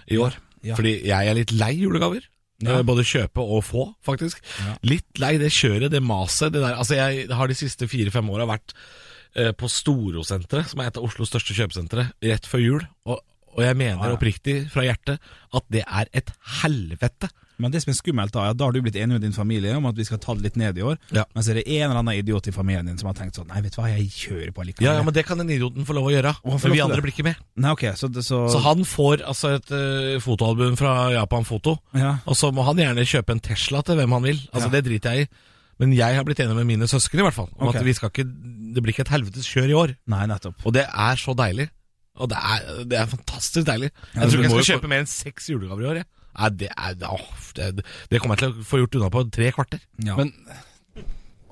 i 0.06 0.22
år. 0.22 0.38
Ja. 0.64 0.78
Fordi 0.78 0.94
jeg 1.04 1.30
er 1.30 1.36
litt 1.36 1.52
lei 1.54 1.72
julegaver. 1.76 2.24
Ja. 2.64 2.78
Eh, 2.78 2.84
Både 2.86 3.04
kjøpe 3.06 3.42
og 3.42 3.64
få, 3.66 3.88
faktisk. 4.06 4.40
Ja. 4.62 4.76
Litt 4.86 5.20
lei 5.20 5.34
det 5.42 5.50
kjøret, 5.54 5.90
det 5.92 6.02
maset. 6.04 6.54
Det 6.54 6.62
der. 6.62 6.78
Altså, 6.78 6.96
jeg 6.96 7.28
har 7.34 7.50
de 7.50 7.58
siste 7.58 7.88
fire-fem 7.90 8.30
åra 8.32 8.46
vært 8.48 8.74
eh, 9.36 9.52
på 9.58 9.68
Storosenteret, 9.70 10.70
som 10.70 10.80
er 10.80 10.90
et 10.90 11.00
av 11.00 11.06
Oslos 11.06 11.32
største 11.32 11.56
kjøpesentre, 11.56 12.08
rett 12.24 12.48
før 12.48 12.62
jul. 12.64 12.86
Og, 13.10 13.20
og 13.54 13.62
jeg 13.66 13.78
mener 13.78 14.14
oppriktig 14.16 14.56
fra 14.72 14.86
hjertet 14.86 15.20
at 15.54 15.66
det 15.74 15.84
er 15.84 16.08
et 16.16 16.32
helvete. 16.62 17.30
Men 17.62 17.74
det 17.74 17.84
som 17.84 17.92
er 17.92 17.98
skummelt, 17.98 18.34
da, 18.34 18.44
er 18.48 18.54
at 18.54 18.58
da 18.58 18.66
har 18.66 18.74
du 18.74 18.80
blitt 18.82 18.98
enig 18.98 19.16
med 19.16 19.24
din 19.24 19.34
familie 19.36 19.76
om 19.78 19.86
at 19.90 19.98
vi 19.98 20.06
skal 20.08 20.20
ta 20.22 20.34
det 20.34 20.48
litt 20.48 20.58
ned 20.60 20.80
i 20.80 20.84
år. 20.86 20.98
Ja. 21.14 21.24
Men 21.34 21.46
så 21.46 21.52
er 21.52 21.60
det 21.60 21.66
en 21.68 21.86
eller 21.86 22.00
annen 22.00 22.18
idiot 22.18 22.48
i 22.50 22.54
familien 22.54 22.90
din 22.90 22.98
som 23.00 23.10
har 23.10 23.16
tenkt 23.18 23.38
sånn 23.38 23.48
Nei, 23.52 23.62
vet 23.64 23.76
du 23.76 23.80
hva, 23.80 23.90
jeg 23.92 24.08
kjører 24.10 24.52
på 24.56 24.66
likevel. 24.66 24.88
Ja, 24.88 24.96
ja, 24.98 25.06
Men 25.06 25.14
det 25.16 25.26
kan 25.28 25.40
den 25.40 25.52
idioten 25.54 25.86
få 25.86 25.96
lov 25.96 26.10
å 26.10 26.14
gjøre. 26.14 26.34
lov 26.42 26.68
vi 26.74 26.82
andre 26.82 27.00
blir 27.04 27.14
ikke 27.14 27.26
med. 27.28 27.40
Nei, 27.60 27.74
ok, 27.76 27.86
så, 28.00 28.10
så, 28.18 28.44
Så 28.50 28.62
han 28.64 28.84
får 28.88 29.24
altså 29.30 29.54
et 29.58 29.74
uh, 29.74 30.18
fotoalbum 30.24 30.78
fra 30.80 30.94
Japan 31.14 31.46
Foto, 31.46 31.78
ja. 31.94 32.16
og 32.24 32.38
så 32.38 32.50
må 32.54 32.66
han 32.66 32.80
gjerne 32.80 33.06
kjøpe 33.06 33.36
en 33.36 33.42
Tesla 33.44 33.84
til 33.86 34.00
hvem 34.00 34.18
han 34.18 34.30
vil. 34.30 34.46
Altså 34.52 34.70
Ja. 34.70 34.72
Det 34.74 34.86
driter 34.88 35.14
jeg 35.14 35.28
i. 35.28 35.30
Men 35.82 35.94
jeg 35.94 36.16
har 36.16 36.26
blitt 36.26 36.40
enig 36.42 36.54
med 36.56 36.66
mine 36.68 36.86
søsken 36.90 37.20
i 37.20 37.24
hvert 37.26 37.36
fall 37.36 37.48
om 37.58 37.68
okay. 37.68 37.80
at 37.80 37.86
vi 37.86 37.94
skal 37.96 38.10
ikke, 38.12 38.26
det 38.74 38.82
blir 38.82 38.94
ikke 38.94 39.04
et 39.06 39.14
helvetes 39.14 39.48
kjør 39.50 39.70
i 39.70 39.78
år. 39.78 39.94
Nei, 40.10 40.22
nettopp. 40.30 40.62
Og 40.66 40.74
det 40.76 40.86
er 40.86 41.18
så 41.20 41.34
deilig. 41.38 41.68
Og 42.22 42.30
det 42.30 42.38
er, 42.38 42.66
det 42.90 42.98
er 43.00 43.08
fantastisk 43.10 43.66
deilig. 43.66 43.90
Ja, 44.14 44.22
Jeg 44.22 44.30
tror 44.30 44.44
ikke 44.44 44.50
jeg 44.50 44.54
skal 44.54 44.76
kjøpe 44.76 44.90
mer 44.92 45.02
enn 45.02 45.10
seks 45.10 45.50
julegaver 45.50 45.82
i 45.82 45.88
år. 45.90 46.00
Jeg. 46.02 46.10
Nei, 46.34 46.52
det, 46.60 46.70
er, 46.74 46.96
åh, 47.08 47.26
det, 47.56 47.84
det 48.10 48.20
kommer 48.22 48.38
jeg 48.38 48.46
til 48.46 48.54
å 48.54 48.68
få 48.68 48.82
gjort 48.82 48.98
unna 49.00 49.10
på 49.14 49.26
tre 49.34 49.50
kvarter. 49.54 49.84
Ja. 50.04 50.16
Men 50.20 50.32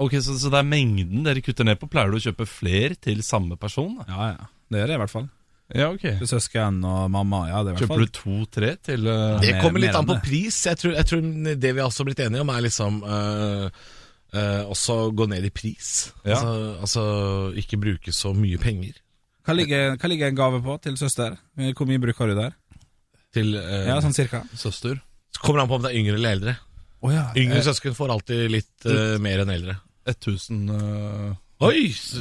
Ok, 0.02 0.16
så, 0.24 0.34
så 0.40 0.50
det 0.50 0.58
er 0.58 0.66
mengden 0.66 1.26
dere 1.26 1.42
kutter 1.44 1.66
ned 1.68 1.78
på? 1.78 1.86
Pleier 1.90 2.10
du 2.10 2.18
å 2.18 2.24
kjøpe 2.24 2.48
flere 2.48 2.96
til 2.98 3.20
samme 3.22 3.58
person? 3.60 4.00
da? 4.00 4.08
ja, 4.08 4.28
ja. 4.32 4.50
Det 4.72 4.80
gjør 4.80 4.92
jeg 4.92 4.98
i 4.98 5.02
hvert 5.02 5.12
fall. 5.12 5.26
Ja, 5.72 5.88
ok 5.92 6.02
Til 6.04 6.28
søsken 6.28 6.82
og 6.84 7.10
mamma. 7.12 7.46
Ja, 7.48 7.62
det 7.64 7.72
er 7.72 7.76
i 7.76 7.76
hvert 7.76 7.86
Kjøper 7.86 8.02
du 8.02 8.12
to-tre 8.16 8.70
til 8.84 9.06
uh, 9.08 9.40
Det 9.40 9.54
kommer 9.60 9.78
mer 9.78 9.86
litt 9.86 9.98
an 9.98 10.08
på 10.08 10.18
pris. 10.24 10.58
Jeg 10.68 10.80
tror, 10.80 10.94
jeg 10.98 11.08
tror 11.08 11.22
det 11.46 11.70
vi 11.70 11.80
har 11.80 11.88
også 11.88 12.06
blitt 12.08 12.20
enige 12.24 12.44
om, 12.44 12.52
er 12.52 12.64
liksom 12.66 12.98
uh, 13.04 13.68
uh, 14.34 14.62
også 14.72 14.98
gå 15.16 15.28
ned 15.32 15.48
i 15.48 15.52
pris. 15.54 15.92
Ja. 16.26 16.36
Altså, 16.36 16.52
altså 16.80 17.04
ikke 17.62 17.80
bruke 17.84 18.16
så 18.16 18.34
mye 18.36 18.60
penger. 18.60 18.98
Hva 19.46 19.56
ligger, 19.56 19.96
hva 19.98 20.10
ligger 20.10 20.30
en 20.30 20.38
gave 20.38 20.60
på 20.62 20.76
til 20.84 20.98
søster? 21.00 21.38
Hvor 21.58 21.88
mye 21.88 22.02
bruker 22.02 22.30
du 22.30 22.36
der? 22.38 22.52
Til, 23.32 23.54
øh, 23.56 23.86
Ja, 23.88 24.00
sånn 24.04 24.12
cirka. 24.16 24.42
søster? 24.54 24.98
Så 25.32 25.40
kommer 25.40 25.60
det 25.60 25.64
an 25.64 25.70
på 25.72 25.78
om 25.80 25.82
det 25.86 25.92
er 25.94 25.98
yngre 26.02 26.18
eller 26.18 26.34
eldre. 26.36 26.56
Oh, 27.02 27.10
ja. 27.12 27.30
Yngre 27.36 27.58
Eh, 27.62 27.64
søsken 27.66 27.94
får 27.96 28.12
alltid 28.14 28.50
litt 28.52 28.86
øh, 28.86 29.16
mer 29.22 29.40
enn 29.42 29.50
eldre. 29.50 29.78
1000 30.06 30.68
uh... 30.70 31.32
Oi! 31.62 31.88
Så, 31.94 32.20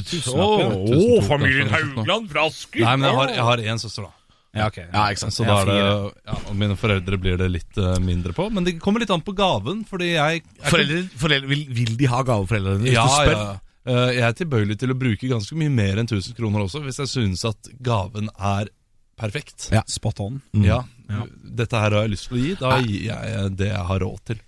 ja. 0.61 0.67
Å, 0.69 1.21
familien 1.25 1.69
Haugland 1.73 2.29
fra 2.29 2.43
Asker! 2.47 2.83
Nei, 2.85 2.95
men 3.01 3.07
jeg 3.09 3.17
har, 3.17 3.31
jeg 3.35 3.45
har 3.47 3.63
én 3.73 3.79
søster, 3.81 4.05
da. 4.05 4.35
ja, 4.59 4.67
ok. 4.69 4.77
Ja, 4.85 5.05
ikke 5.09 5.23
sant. 5.23 5.33
Så 5.33 5.45
da 5.47 5.55
er 5.63 5.69
det 5.71 5.77
ja, 5.81 6.35
Og 6.51 6.55
mine 6.61 6.75
foreldre 6.77 7.17
blir 7.21 7.37
det 7.41 7.47
litt 7.49 7.77
eh, 7.81 7.97
mindre 8.05 8.35
på. 8.37 8.45
Men 8.53 8.67
det 8.67 8.75
kommer 8.83 9.01
litt 9.01 9.09
an 9.13 9.23
på 9.25 9.33
gaven, 9.37 9.81
fordi 9.89 10.11
jeg 10.13 10.43
er 10.45 10.69
Foreldre, 10.69 11.01
foreldre 11.17 11.49
vil, 11.49 11.65
vil 11.73 11.95
de 11.97 12.09
ha 12.13 12.21
gave, 12.27 12.45
foreldrene 12.51 12.83
dine? 12.85 12.93
Ja, 12.95 13.07
du 13.09 13.15
spør? 13.17 13.35
ja. 13.41 13.59
Eh, 13.81 14.11
Jeg 14.19 14.25
er 14.29 14.37
tilbøyelig 14.37 14.77
til 14.77 14.93
å 14.93 14.97
bruke 15.01 15.29
ganske 15.31 15.57
mye 15.57 15.73
mer 15.73 15.97
enn 16.03 16.05
1000 16.09 16.37
kroner 16.37 16.67
også, 16.67 16.83
hvis 16.85 17.01
jeg 17.01 17.09
synes 17.09 17.41
at 17.49 17.71
gaven 17.81 18.29
er 18.37 18.69
perfekt. 19.17 19.71
Ja. 19.73 19.81
Spot 19.89 20.21
on. 20.21 20.37
Mm. 20.53 20.65
Ja, 20.69 20.83
Ja. 21.11 21.25
Dette 21.61 21.81
her 21.83 21.95
har 21.97 22.05
jeg 22.07 22.13
lyst 22.15 22.27
til 22.29 22.37
å 22.37 22.41
gi. 22.45 22.53
Da 22.61 22.77
gir 22.81 23.03
jeg 23.09 23.51
det 23.59 23.69
jeg 23.71 23.85
har 23.91 23.99
råd 24.05 24.21
til. 24.31 24.41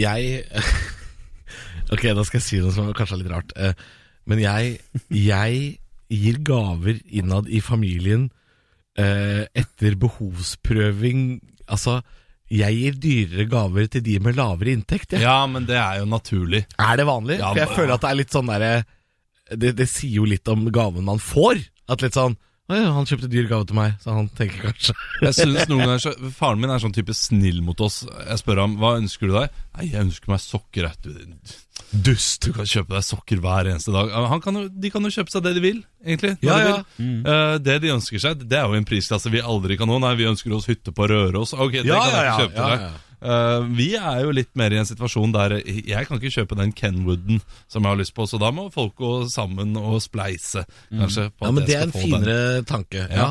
Jeg 0.00 0.44
Ok, 1.94 2.04
da 2.14 2.22
skal 2.26 2.38
jeg 2.38 2.46
si 2.46 2.60
noe 2.62 2.72
som 2.74 2.92
kanskje 2.94 3.16
er 3.16 3.22
litt 3.24 3.32
rart. 3.32 3.54
Eh, 3.58 3.72
Men 4.30 4.38
jeg, 4.42 4.76
jeg 5.10 5.60
gir 6.10 6.36
gaver 6.46 7.00
innad 7.10 7.48
i 7.50 7.58
familien 7.64 8.28
eh, 8.98 9.46
etter 9.58 9.96
behovsprøving. 9.98 11.40
Altså, 11.70 12.00
jeg 12.50 12.76
gir 12.78 12.98
dyrere 13.02 13.46
gaver 13.50 13.88
til 13.90 14.04
de 14.06 14.18
med 14.22 14.38
lavere 14.38 14.74
inntekt. 14.76 15.12
jeg. 15.16 15.22
Ja, 15.24 15.46
men 15.50 15.66
det 15.66 15.78
er 15.80 16.00
jo 16.02 16.06
naturlig. 16.10 16.64
Er 16.78 16.96
det 17.00 17.06
vanlig? 17.08 17.38
Ja, 17.40 17.50
For 17.54 17.62
jeg 17.64 17.74
føler 17.78 17.94
at 17.96 18.04
det 18.06 18.10
er 18.12 18.20
litt 18.22 18.34
sånn 18.34 18.50
derre 18.50 18.72
det, 19.50 19.72
det 19.80 19.88
sier 19.90 20.20
jo 20.20 20.28
litt 20.30 20.46
om 20.52 20.68
gaven 20.70 21.06
man 21.08 21.18
får. 21.18 21.58
At 21.90 22.02
litt 22.06 22.14
sånn 22.14 22.36
«Å 22.36 22.38
ja, 22.38 22.49
han 22.70 23.08
kjøpte 23.08 23.30
dyr 23.30 23.48
gave 23.50 23.66
til 23.66 23.76
meg, 23.78 23.96
så 24.02 24.14
han 24.14 24.28
tenker 24.38 24.68
kanskje 24.68 24.94
Jeg 25.26 25.36
synes 25.38 25.66
noen 25.70 25.82
ganger 25.84 26.04
så, 26.04 26.12
Faren 26.36 26.60
min 26.62 26.70
er 26.70 26.82
sånn 26.82 26.94
type 26.94 27.14
snill 27.16 27.58
mot 27.66 27.80
oss. 27.82 28.02
Jeg 28.06 28.42
spør 28.42 28.62
ham 28.62 28.76
hva 28.80 28.94
ønsker 29.00 29.30
du 29.30 29.34
deg. 29.34 29.58
Nei, 29.76 29.88
jeg 29.90 30.06
ønsker 30.06 30.32
meg 30.32 30.42
sokker. 30.44 30.90
Dust. 31.90 32.46
du 32.46 32.54
kan 32.54 32.68
kjøpe 32.68 32.94
deg 32.94 33.06
sokker 33.06 33.42
hver 33.42 33.72
eneste 33.72 33.94
dag. 33.94 34.12
Han 34.30 34.42
kan 34.44 34.60
jo, 34.60 34.64
de 34.70 34.92
kan 34.94 35.04
jo 35.06 35.12
kjøpe 35.12 35.34
seg 35.34 35.44
det 35.46 35.56
de 35.58 35.64
vil, 35.64 35.82
egentlig. 36.04 36.36
Ja, 36.46 36.56
de 36.56 36.68
ja. 36.70 36.78
vil. 36.96 37.12
Uh, 37.26 37.54
det 37.58 37.80
de 37.82 37.94
ønsker 37.96 38.22
seg, 38.22 38.46
det 38.46 38.60
er 38.60 38.70
jo 38.70 38.78
en 38.78 38.88
prisklasse 38.88 39.32
vi 39.32 39.42
aldri 39.42 39.78
kan 39.80 39.90
nå. 39.90 39.98
Nei, 40.02 40.14
vi 40.20 40.28
ønsker 40.30 40.54
oss 40.54 40.70
hytte 40.70 40.94
på 40.94 41.10
Røros. 41.10 41.56
Ok, 41.56 41.80
det 41.80 41.88
Ja, 41.90 41.98
kan 42.04 42.14
jeg 42.14 42.28
ikke 42.28 42.42
kjøpe 42.44 42.58
til 42.60 42.74
deg. 42.74 43.06
Ja. 43.22 43.56
Eh, 43.56 43.66
vi 43.76 43.88
er 43.96 44.22
jo 44.24 44.30
litt 44.32 44.50
mer 44.56 44.72
i 44.72 44.78
en 44.80 44.88
situasjon 44.88 45.32
der 45.32 45.58
jeg 45.60 46.06
kan 46.08 46.18
ikke 46.20 46.32
kjøpe 46.40 46.56
den 46.58 46.72
Kenwooden 46.72 47.40
som 47.68 47.82
jeg 47.84 47.90
har 47.92 48.00
lyst 48.00 48.14
på, 48.16 48.26
så 48.26 48.38
da 48.40 48.50
må 48.50 48.68
folk 48.72 48.94
gå 48.96 49.12
sammen 49.30 49.76
og 49.76 50.00
spleise, 50.02 50.64
kanskje. 50.90 51.30
På 51.36 51.46
Ja, 51.46 51.52
men 51.52 51.66
det 51.68 51.76
er 51.76 51.86
en 51.88 51.92
finere 51.92 52.36
den. 52.60 52.64
tanke. 52.64 53.06
Ja. 53.10 53.16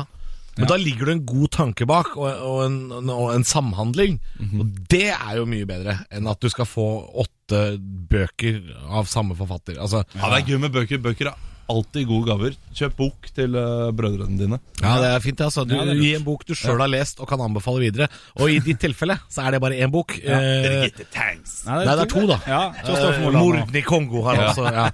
Men 0.58 0.66
da 0.68 0.76
ligger 0.76 1.06
det 1.06 1.12
en 1.14 1.26
god 1.26 1.48
tanke 1.54 1.86
bak, 1.86 2.16
og, 2.18 2.26
og, 2.44 2.64
en, 2.66 3.08
og 3.08 3.30
en 3.34 3.44
samhandling. 3.44 4.18
Mhm. 4.38 4.60
Og 4.60 4.80
det 4.92 5.06
er 5.14 5.36
jo 5.38 5.46
mye 5.48 5.64
bedre 5.68 5.94
enn 6.12 6.26
at 6.28 6.40
du 6.42 6.50
skal 6.52 6.66
få 6.68 6.86
åtte 7.22 7.78
bøker 8.10 8.58
av 8.90 9.06
samme 9.08 9.34
forfatter. 9.38 9.78
Altså, 9.80 10.02
Ja, 10.14 10.28
det 10.34 10.42
er 10.42 10.50
gøy 10.50 10.58
med 10.66 10.74
bøker. 10.74 10.98
Bøker 11.00 11.30
er 11.32 11.38
alltid 11.70 12.08
gode 12.10 12.28
gaver. 12.28 12.58
Kjøp 12.76 12.96
bok 12.98 13.30
til 13.36 13.56
uh, 13.58 13.88
brødrene 13.96 14.38
dine. 14.40 14.58
ja, 14.82 14.92
det 15.02 15.12
er 15.14 15.24
fint. 15.24 15.40
Altså. 15.46 15.64
Du 15.68 15.74
Ja. 15.78 15.86
Gi 15.94 16.12
en 16.18 16.26
bok 16.26 16.44
du 16.46 16.54
sjøl 16.58 16.80
har 16.82 16.90
lest 16.92 17.20
og 17.20 17.28
kan 17.30 17.40
anbefale 17.40 17.80
videre. 17.86 18.10
Og 18.38 18.50
i 18.52 18.58
ditt 18.64 18.80
tilfelle 18.82 19.18
så 19.30 19.46
er 19.46 19.56
det 19.56 19.62
bare 19.64 19.78
én 19.80 19.90
bok. 19.94 20.14
Ja. 20.22 20.38
Uh, 20.38 20.86
Nei, 20.90 21.84
Nei, 21.84 21.96
det 21.96 21.98
er 22.04 22.10
to, 22.10 22.26
da. 22.28 22.38
Ja, 22.48 22.62
uh, 22.70 23.26
Morden 23.34 23.76
i 23.76 23.82
Kongo 23.86 24.22
har 24.26 24.46
også 24.50 24.68
ja. 24.70 24.88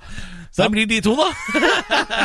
Så 0.57 0.65
det 0.65 0.73
blir 0.73 0.87
de 0.89 1.03
to, 1.05 1.13
da. 1.13 1.27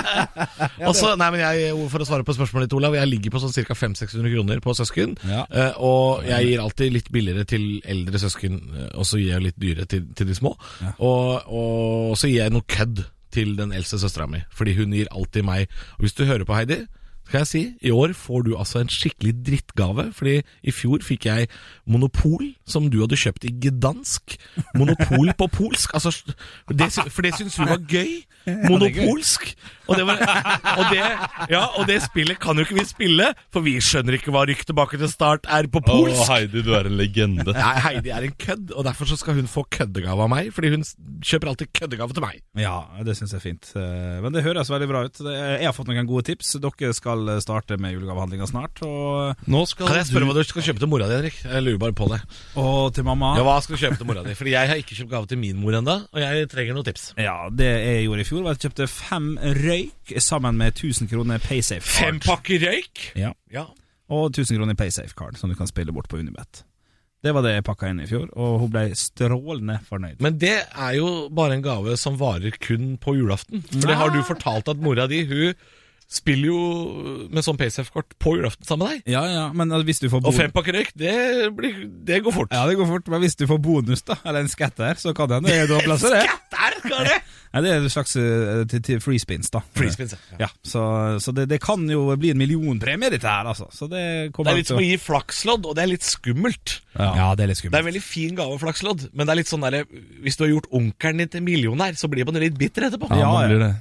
Og 0.87 0.95
så- 0.95 1.17
nei, 1.19 1.27
men 1.33 1.41
jeg, 1.41 1.73
For 1.91 1.99
å 1.99 2.05
svare 2.07 2.23
på 2.23 2.31
spørsmålet 2.37 2.69
ditt, 2.69 2.75
Olav. 2.77 2.95
Jeg 2.95 3.09
ligger 3.11 3.33
på 3.33 3.41
sånn 3.43 3.51
ca. 3.51 3.75
500-600 3.75 4.31
kroner 4.35 4.61
på 4.63 4.75
søsken. 4.77 5.17
Ja. 5.27 5.41
Eh, 5.51 5.73
og 5.83 6.23
jeg 6.23 6.47
gir 6.47 6.63
alltid 6.63 6.93
litt 6.95 7.09
billigere 7.11 7.43
til 7.43 7.81
eldre 7.83 8.21
søsken, 8.23 8.61
eh, 8.71 8.87
og 8.95 9.03
så 9.09 9.19
gir 9.19 9.33
jeg 9.35 9.43
litt 9.49 9.59
dyrere 9.59 9.85
til, 9.91 10.05
til 10.15 10.31
de 10.31 10.37
små. 10.37 10.53
Ja. 10.79 10.93
Og, 11.03 11.51
og 11.51 12.15
så 12.19 12.31
gir 12.31 12.45
jeg 12.45 12.55
noe 12.55 12.63
kødd 12.71 13.03
til 13.33 13.55
den 13.57 13.73
eldste 13.75 13.99
søstera 14.01 14.27
mi, 14.29 14.43
fordi 14.51 14.75
hun 14.77 14.95
gir 14.95 15.11
alltid 15.11 15.45
meg. 15.47 15.71
Og 15.97 16.05
hvis 16.05 16.17
du 16.17 16.25
hører 16.27 16.45
på, 16.47 16.55
Heidi, 16.57 16.83
skal 17.31 17.45
jeg 17.45 17.49
si, 17.51 17.63
i 17.87 17.91
år 17.95 18.11
får 18.17 18.43
du 18.49 18.51
altså 18.59 18.81
en 18.83 18.91
skikkelig 18.91 19.33
drittgave, 19.47 20.09
fordi 20.17 20.37
i 20.67 20.73
fjor 20.75 21.01
fikk 21.05 21.29
jeg 21.29 21.47
Monopol, 21.89 22.51
som 22.67 22.89
du 22.91 22.99
hadde 23.01 23.17
kjøpt 23.19 23.47
i 23.47 23.53
Gdansk. 23.63 24.35
Monopol 24.77 25.31
på 25.39 25.47
polsk. 25.55 25.95
Altså, 25.97 26.11
det, 26.69 26.91
for 27.09 27.23
det 27.25 27.33
syns 27.39 27.55
hun 27.61 27.71
var 27.71 27.81
gøy. 27.89 28.19
Monopolsk. 28.67 29.53
Og 29.91 29.97
det, 29.99 30.05
var, 30.07 30.21
og, 30.77 30.85
det, 30.93 30.99
ja, 31.51 31.61
og 31.79 31.87
det 31.89 31.97
spillet 32.05 32.39
kan 32.39 32.55
jo 32.55 32.63
ikke 32.63 32.77
vi 32.77 32.85
spille, 32.87 33.25
for 33.51 33.65
vi 33.65 33.73
skjønner 33.83 34.15
ikke 34.15 34.31
hva 34.31 34.45
Rykk 34.47 34.61
tilbake 34.69 34.99
til 35.01 35.09
start 35.11 35.47
er 35.51 35.67
på 35.71 35.81
polsk. 35.83 36.21
Oh, 36.21 36.29
Heidi, 36.31 36.61
du 36.63 36.71
er 36.77 36.87
en 36.87 36.95
legende. 36.99 37.43
Nei, 37.57 37.73
Heidi 37.83 38.13
er 38.13 38.27
en 38.27 38.35
kødd, 38.39 38.71
og 38.71 38.85
derfor 38.87 39.09
så 39.09 39.17
skal 39.19 39.35
hun 39.39 39.49
få 39.51 39.65
køddegave 39.73 40.23
av 40.27 40.31
meg. 40.31 40.51
Fordi 40.55 40.71
hun 40.75 40.85
kjøper 41.27 41.51
alltid 41.51 41.73
køddegave 41.75 42.15
til 42.15 42.23
meg. 42.23 42.39
Ja, 42.59 42.77
det 43.03 43.17
syns 43.19 43.35
jeg 43.35 43.41
er 43.41 43.45
fint. 43.49 43.71
Eh, 43.75 44.19
Men 44.23 44.35
det 44.37 44.45
høres 44.47 44.71
veldig 44.71 44.89
bra 44.93 45.03
ut. 45.09 45.21
Jeg 45.27 45.67
har 45.67 45.75
fått 45.75 45.91
noen 45.91 46.07
gode 46.09 46.29
tips. 46.31 46.53
Dere 46.63 46.93
skal 46.95 47.20
skal 47.21 47.41
starte 47.43 47.77
med 47.81 47.93
julegavehandlinga 47.95 48.47
snart. 48.49 48.81
Og, 48.85 49.35
Nå 49.51 49.61
skal 49.69 49.87
Kan 49.89 49.99
jeg 49.99 50.07
spørre 50.09 50.25
du 50.25 50.31
hva 50.31 50.35
du 50.37 50.47
skal 50.49 50.65
kjøpe 50.67 50.79
til 50.83 50.89
mora 50.91 51.07
di, 51.09 51.15
Henrik? 51.19 51.37
Jeg 51.43 51.63
lurer 51.65 51.81
bare 51.81 51.93
på 51.97 52.07
det. 52.11 52.21
og 52.55 52.93
til 52.95 53.03
mamma. 53.07 53.33
Ja, 53.37 53.43
Hva 53.47 53.57
skal 53.61 53.75
du 53.77 53.81
kjøpe 53.83 53.97
til 54.01 54.09
mora 54.09 54.23
di? 54.25 54.33
Fordi 54.37 54.51
jeg 54.55 54.71
har 54.71 54.81
ikke 54.81 54.97
kjøpt 54.99 55.11
gave 55.11 55.27
til 55.31 55.37
min 55.41 55.59
mor 55.61 55.77
ennå, 55.77 55.97
og 56.11 56.19
jeg 56.23 56.49
trenger 56.51 56.73
noen 56.77 56.87
tips. 56.89 57.13
Ja, 57.17 57.37
det 57.49 57.69
jeg 57.69 58.07
gjorde 58.07 58.25
i 58.25 58.29
fjor, 58.31 58.41
var 58.47 58.57
at 58.57 58.61
jeg 58.63 58.71
kjøpte 58.71 58.89
fem 58.91 59.29
røyk 59.61 60.15
sammen 60.21 60.57
med 60.57 60.73
1000 60.75 61.11
kroner 61.11 61.39
Paysafe 61.43 61.85
card. 61.87 62.01
Fem 62.09 62.19
pakker 62.25 62.65
røyk? 62.67 63.05
Ja. 63.19 63.31
Ja. 63.53 63.67
Og 64.11 64.31
1000 64.33 64.57
kroner 64.57 64.75
Paysafe 64.75 65.15
card, 65.15 65.37
som 65.39 65.49
du 65.49 65.55
kan 65.55 65.69
spille 65.69 65.93
bort 65.95 66.09
på 66.11 66.17
Unibet. 66.19 66.65
Det 67.21 67.35
var 67.37 67.43
det 67.45 67.51
jeg 67.53 67.63
pakka 67.67 67.91
inn 67.91 67.99
i 68.01 68.07
fjor, 68.09 68.31
og 68.33 68.55
hun 68.63 68.71
ble 68.73 68.87
strålende 68.97 69.75
fornøyd. 69.85 70.17
Men 70.25 70.39
det 70.41 70.55
er 70.65 70.95
jo 70.97 71.27
bare 71.29 71.53
en 71.53 71.61
gave 71.61 71.93
som 72.01 72.15
varer 72.17 72.55
kun 72.57 72.95
på 72.97 73.13
julaften. 73.19 73.61
For 73.75 73.85
det 73.91 73.97
har 73.99 74.09
du 74.09 74.23
fortalt 74.25 74.71
at 74.73 74.81
mora 74.81 75.05
di 75.07 75.19
Hun 75.29 75.53
spiller 76.11 76.49
jo 76.51 76.61
med 77.31 77.45
sånn 77.45 77.59
Paysafe-kort 77.59 78.17
på 78.21 78.35
julaften 78.37 78.67
sammen 78.67 78.87
med 78.87 78.97
deg. 78.97 79.13
Ja, 79.13 79.23
ja, 79.31 79.43
men 79.55 79.71
altså, 79.71 79.87
hvis 79.87 80.01
du 80.03 80.07
får 80.09 80.19
Og 80.19 80.27
bonus 80.27 80.39
fem 80.41 80.53
pakker 80.55 80.75
røyk, 80.75 80.93
det, 80.99 81.13
blir, 81.55 81.77
det 82.07 82.21
går 82.25 82.35
fort. 82.35 82.51
Ja, 82.55 82.65
det 82.67 82.75
går 82.79 82.89
fort, 82.89 83.11
men 83.13 83.23
hvis 83.23 83.37
du 83.39 83.45
får 83.49 83.61
bonus, 83.63 84.03
da, 84.07 84.17
eller 84.25 84.43
en 84.43 84.51
skatter, 84.51 84.99
så 84.99 85.13
kan 85.17 85.31
det 85.31 85.39
hende 85.39 85.59
har 85.71 85.85
plass 85.87 86.03
til 86.03 86.15
det. 86.17 86.25
Skatter, 86.31 86.81
kan 86.83 87.07
det! 87.07 87.19
Ja, 87.51 87.59
det 87.63 87.71
er 87.71 87.81
en 87.81 87.91
slags 87.91 88.13
uh, 88.15 88.61
til, 88.71 88.79
til 88.87 88.99
free 89.03 89.19
spins, 89.19 89.49
da. 89.51 89.59
Free 89.75 89.91
spins, 89.91 90.13
ja. 90.15 90.37
Ja, 90.45 90.49
så, 90.63 90.83
så 91.19 91.33
det, 91.35 91.49
det 91.51 91.59
kan 91.63 91.83
jo 91.91 92.05
bli 92.19 92.31
en 92.31 92.39
millionpremie, 92.39 93.11
dette 93.11 93.27
her, 93.27 93.47
altså. 93.51 93.67
Så 93.75 93.89
det 93.91 94.03
Det 94.31 94.47
er 94.47 94.59
litt 94.61 94.71
som 94.71 94.79
å 94.79 94.85
gi 94.85 94.95
flakslodd, 94.99 95.67
og 95.67 95.75
det 95.75 95.83
er 95.83 95.91
litt 95.91 96.07
skummelt. 96.07 96.77
Ja, 96.95 97.31
det 97.35 97.43
er 97.45 97.51
litt 97.51 97.59
skummelt. 97.59 97.75
Det 97.75 97.81
er 97.81 97.87
en 97.87 97.91
veldig 97.91 98.03
fin 98.05 98.39
gave, 98.39 98.59
flakslodd, 98.63 99.07
men 99.11 99.27
det 99.27 99.35
er 99.35 99.41
litt 99.43 99.51
sånn 99.51 99.67
der, 99.67 99.83
hvis 100.23 100.39
du 100.39 100.45
har 100.45 100.53
gjort 100.55 100.71
onkelen 100.79 101.23
din 101.23 101.31
til 101.35 101.43
millionær, 101.47 101.95
så 101.99 102.11
blir 102.11 102.27
man 102.27 102.39
litt 102.39 102.59
bitter 102.59 102.87
etterpå. 102.87 103.11
Ja, 103.11 103.21
Ja, 103.21 103.33
man 103.35 103.51
blir 103.51 103.65
det. 103.67 103.73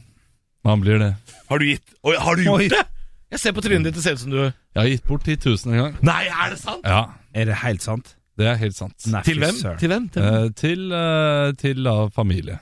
Man 0.65 0.81
blir 0.83 0.99
det. 1.01 1.15
Har 1.49 1.59
du 1.59 1.65
gitt 1.67 1.95
Oi, 2.05 2.17
har 2.21 2.37
du 2.37 2.43
gjort 2.45 2.61
Oi. 2.61 2.69
det? 2.69 2.83
Jeg 3.31 3.41
ser 3.41 3.53
på 3.57 3.63
trynet 3.63 3.85
ditt, 3.89 3.95
det 3.95 4.03
ser 4.05 4.17
ut 4.19 4.21
som 4.25 4.31
du 4.35 4.39
Jeg 4.43 4.53
har 4.81 4.89
gitt 4.91 5.05
bort 5.07 5.23
10 5.25 5.37
000 5.47 5.75
en 5.75 5.81
gang. 5.85 5.95
Nei, 6.03 6.25
er 6.29 6.51
det 6.51 6.59
sant? 6.61 6.83
Ja, 6.85 7.05
Er 7.35 7.45
det 7.47 7.55
helt 7.63 7.83
sant? 7.83 8.17
det 8.41 8.47
er 8.49 8.57
helt 8.57 8.77
sant. 8.77 8.97
Nei, 9.07 9.21
Til 9.23 9.37
fy 9.37 9.41
hvem? 9.45 9.55
søren. 9.61 9.79
Til 9.79 9.89
hvem? 9.93 10.09
Til 10.09 10.23
hvem? 10.23 10.45
Eh, 10.45 10.51
til 10.57 10.93
eh, 10.97 11.53
til 11.61 11.83
da 11.85 11.95
familie. 12.09 12.59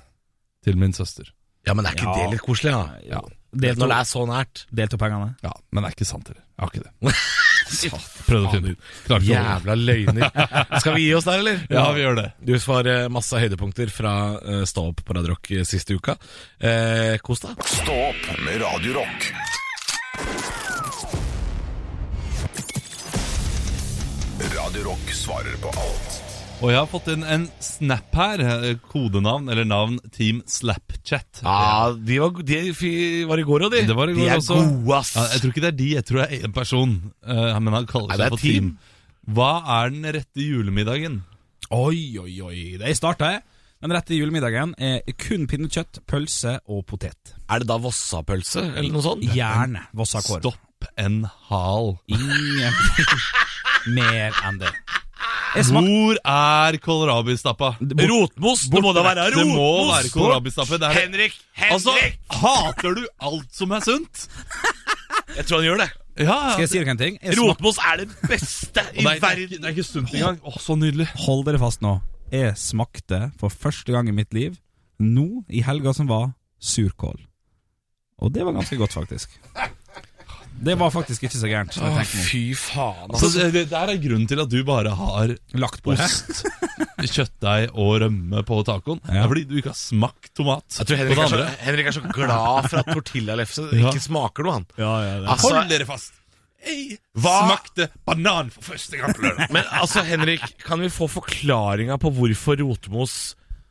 Til 0.64 0.76
min 0.76 0.93
søster. 0.93 1.31
Ja, 1.67 1.75
men 1.75 1.87
er 1.87 1.95
ikke 1.95 2.09
Ja. 2.11 2.25
det 2.25 2.31
litt 2.37 2.43
koselig, 2.43 2.73
da? 2.73 2.99
Ja. 3.07 3.21
Delt 3.55 3.78
Når 3.78 3.87
det 3.88 3.97
er 3.97 4.05
så 4.05 4.26
nært. 4.26 4.67
delt 4.75 4.95
opp 4.95 5.00
pengene? 5.00 5.35
ja, 5.43 5.52
Men 5.73 5.83
det 5.85 5.88
er 5.93 5.95
ikke 5.97 6.05
sant 6.11 6.28
heller. 6.28 6.43
Jeg 6.59 6.62
har 6.67 6.71
ikke 6.71 6.85
det. 6.85 7.14
Prøvde 8.29 8.49
å 8.49 8.53
finne 8.53 8.75
ut. 8.75 8.89
Jævla 9.25 9.77
løgner. 9.79 10.29
Skal 10.83 10.97
vi 10.97 11.07
gi 11.07 11.15
oss 11.17 11.29
der, 11.29 11.43
eller? 11.43 11.63
Ja, 11.73 11.87
vi 11.97 12.05
gjør 12.05 12.19
det. 12.21 12.27
Du 12.45 12.55
får 12.63 12.91
eh, 12.93 13.07
masse 13.13 13.41
høydepunkter 13.41 13.93
fra 13.93 14.15
uh, 14.39 14.63
Stå 14.69 14.89
opp 14.93 15.05
på 15.05 15.17
Radio 15.17 15.35
Rock 15.35 15.53
eh, 15.57 15.65
siste 15.69 15.97
uka. 15.97 16.17
Eh, 16.59 17.17
kos 17.25 17.45
deg. 17.45 17.65
Stå 17.79 17.97
opp 18.11 18.29
med 18.45 18.61
Radio 18.65 18.99
Rock. 19.01 19.31
Radio 24.55 24.85
Rock 24.91 25.13
svarer 25.17 25.57
på 25.63 25.69
alt. 25.69 26.08
Og 26.59 26.73
jeg 26.73 26.79
har 26.81 26.88
fått 26.91 27.07
inn 27.12 27.23
en 27.23 27.45
snap 27.62 28.15
her. 28.19 28.41
eh, 28.43 28.79
Kodenavn, 28.91 29.47
eller 29.53 29.65
navn, 29.69 30.00
Team 30.11 30.41
Slapchat. 30.50 31.43
Ja, 31.45 31.93
de 31.95 32.17
var, 32.19 32.33
de 32.43 32.59
var 33.31 33.38
i 33.38 33.45
går 33.47 33.67
òg, 33.69 33.77
de. 33.77 33.83
Det 33.87 33.95
var 33.95 34.11
i 34.11 34.17
går 34.17 34.25
de 34.25 34.33
er 34.33 34.41
også. 34.41 34.57
gode, 34.59 34.97
ass. 34.99 35.12
Ja, 35.15 35.27
jeg 35.37 35.43
tror 35.45 35.53
ikke 35.55 35.62
det 35.62 35.71
er 35.71 35.79
de, 35.79 35.88
jeg 35.95 36.05
tror 36.09 36.19
det 36.19 36.27
er 36.27 36.49
én 36.49 36.55
person. 36.57 36.97
Uh, 37.23 37.61
men 37.62 37.77
han 37.79 37.87
kaller 37.87 38.11
Nei, 38.11 38.19
seg 38.19 38.27
er 38.27 38.35
for 38.35 38.43
team. 38.43 38.73
Team. 38.73 38.99
Hva 39.38 39.53
er 39.77 39.95
den 39.95 40.11
rette 40.19 40.43
julemiddagen? 40.49 41.21
Oi, 41.79 42.00
oi, 42.25 42.35
oi. 42.43 42.59
Det 42.83 42.97
starta 42.99 43.31
jeg. 43.37 43.45
Den 43.79 43.95
rette 43.95 44.19
julemiddagen 44.19 44.75
er 44.83 44.99
kun 45.15 45.47
pinnekjøtt, 45.47 46.00
pølse 46.11 46.57
og 46.67 46.83
potet. 46.91 47.37
Er 47.47 47.62
det 47.62 47.69
da 47.71 47.77
Vossapølse, 47.79 48.65
eller 48.75 48.91
noe 48.91 49.05
sånt? 49.07 49.23
Gjerne 49.31 49.85
Vossakår. 49.95 50.43
Stopp 50.43 50.91
en 50.99 51.21
hal. 51.53 51.93
Ingenting 52.11 53.29
mer 54.00 54.35
enn 54.49 54.59
det. 54.65 54.75
Hvor 55.55 56.19
er 56.25 56.76
kålrabistappa? 56.83 57.71
Rotmos! 57.81 58.67
Det 58.73 58.83
må 58.85 58.93
da 58.97 59.02
være 59.07 59.28
Det 59.35 59.47
må 59.49 59.69
være 59.93 60.11
kålrabistappe. 60.12 60.78
Det 60.78 60.88
er- 60.90 61.00
Henrik! 61.02 61.38
Henrik! 61.52 61.73
Altså, 61.73 61.95
hater 62.31 62.95
du 62.99 63.07
alt 63.21 63.49
som 63.55 63.73
er 63.73 63.81
sunt? 63.87 64.28
jeg 65.37 65.47
tror 65.47 65.59
han 65.62 65.67
gjør 65.71 65.83
det. 65.85 65.90
Ja, 66.19 66.37
Skal 66.52 66.64
jeg 66.64 66.69
si 66.73 66.78
dere 66.81 66.90
en 66.97 66.99
ting? 66.99 67.19
Jeg 67.23 67.35
smak... 67.37 67.49
Rotmos 67.52 67.76
er 67.78 68.00
det 68.00 68.09
beste 68.26 68.83
i 68.93 69.05
det, 69.05 69.07
er, 69.07 69.14
det, 69.14 69.17
er 69.17 69.21
verden. 69.23 69.61
det 69.62 69.64
er 69.71 69.76
ikke 69.76 69.87
sunt 69.87 70.14
engang. 70.14 70.40
Å, 70.43 70.55
så 70.59 70.75
nydelig. 70.75 71.07
Hold 71.28 71.45
dere 71.47 71.61
fast 71.62 71.85
nå. 71.85 71.93
Jeg 72.35 72.57
smakte 72.61 73.21
for 73.40 73.55
første 73.55 73.95
gang 73.95 74.09
i 74.11 74.14
mitt 74.17 74.35
liv, 74.37 74.59
nå 74.99 75.45
i 75.49 75.62
helga 75.64 75.95
som 75.95 76.11
var, 76.11 76.33
surkål. 76.61 77.21
Og 78.19 78.33
det 78.35 78.43
var 78.45 78.52
ganske 78.57 78.76
godt, 78.81 78.97
faktisk. 78.99 79.38
Det 80.59 80.75
var 80.81 80.91
faktisk 80.91 81.23
ikke 81.29 81.38
så 81.38 81.49
gærent. 81.50 81.77
Åh, 81.79 81.99
Å, 82.00 82.05
fy 82.09 82.41
faen, 82.59 83.12
Så 83.15 83.29
altså. 83.29 83.38
det, 83.38 83.49
det 83.55 83.62
der 83.71 83.93
er 83.93 84.00
grunnen 84.03 84.27
til 84.31 84.41
at 84.43 84.50
du 84.50 84.59
bare 84.67 84.91
har 84.99 85.35
Lagt 85.55 85.83
på 85.85 85.93
ost, 85.95 86.43
kjøttdeig 86.99 87.69
og 87.79 87.93
rømme 88.03 88.43
på 88.49 88.59
tacoen. 88.67 88.99
Det 89.07 89.21
er 89.23 89.29
fordi 89.31 89.45
du 89.49 89.57
ikke 89.61 89.71
har 89.73 89.79
smakt 89.79 90.33
tomat. 90.37 90.67
Jeg 90.81 90.88
tror 90.91 90.99
på 90.99 91.00
Henrik 91.05 91.19
det 91.19 91.25
er, 91.27 91.33
så. 91.35 91.65
Henrik 91.69 91.91
er 91.91 91.97
så 91.99 92.03
glad 92.11 92.71
for 92.73 92.81
at 92.83 92.91
tortillalefse 92.95 93.67
Ja. 93.79 93.93
ikke 93.93 94.03
smaker 94.03 94.49
noe, 94.49 94.57
han. 94.59 94.67
Ja, 94.81 94.95
ja, 95.07 95.12
det. 95.23 95.29
Altså, 95.35 95.53
Hold 95.55 95.71
dere 95.71 95.88
fast! 95.88 96.15
Jeg 96.69 96.97
smakte 97.15 97.87
banan 98.09 98.49
for 98.50 98.73
første 98.73 98.99
gang 98.99 99.15
på 99.15 99.23
lørdag. 99.23 99.53
Men 99.55 99.69
altså, 99.79 100.03
Henrik, 100.09 100.43
kan 100.67 100.83
vi 100.83 100.91
få 100.91 101.07
forklaringa 101.12 102.00
på 102.03 102.11
hvorfor 102.17 102.59
rotmos 102.65 103.15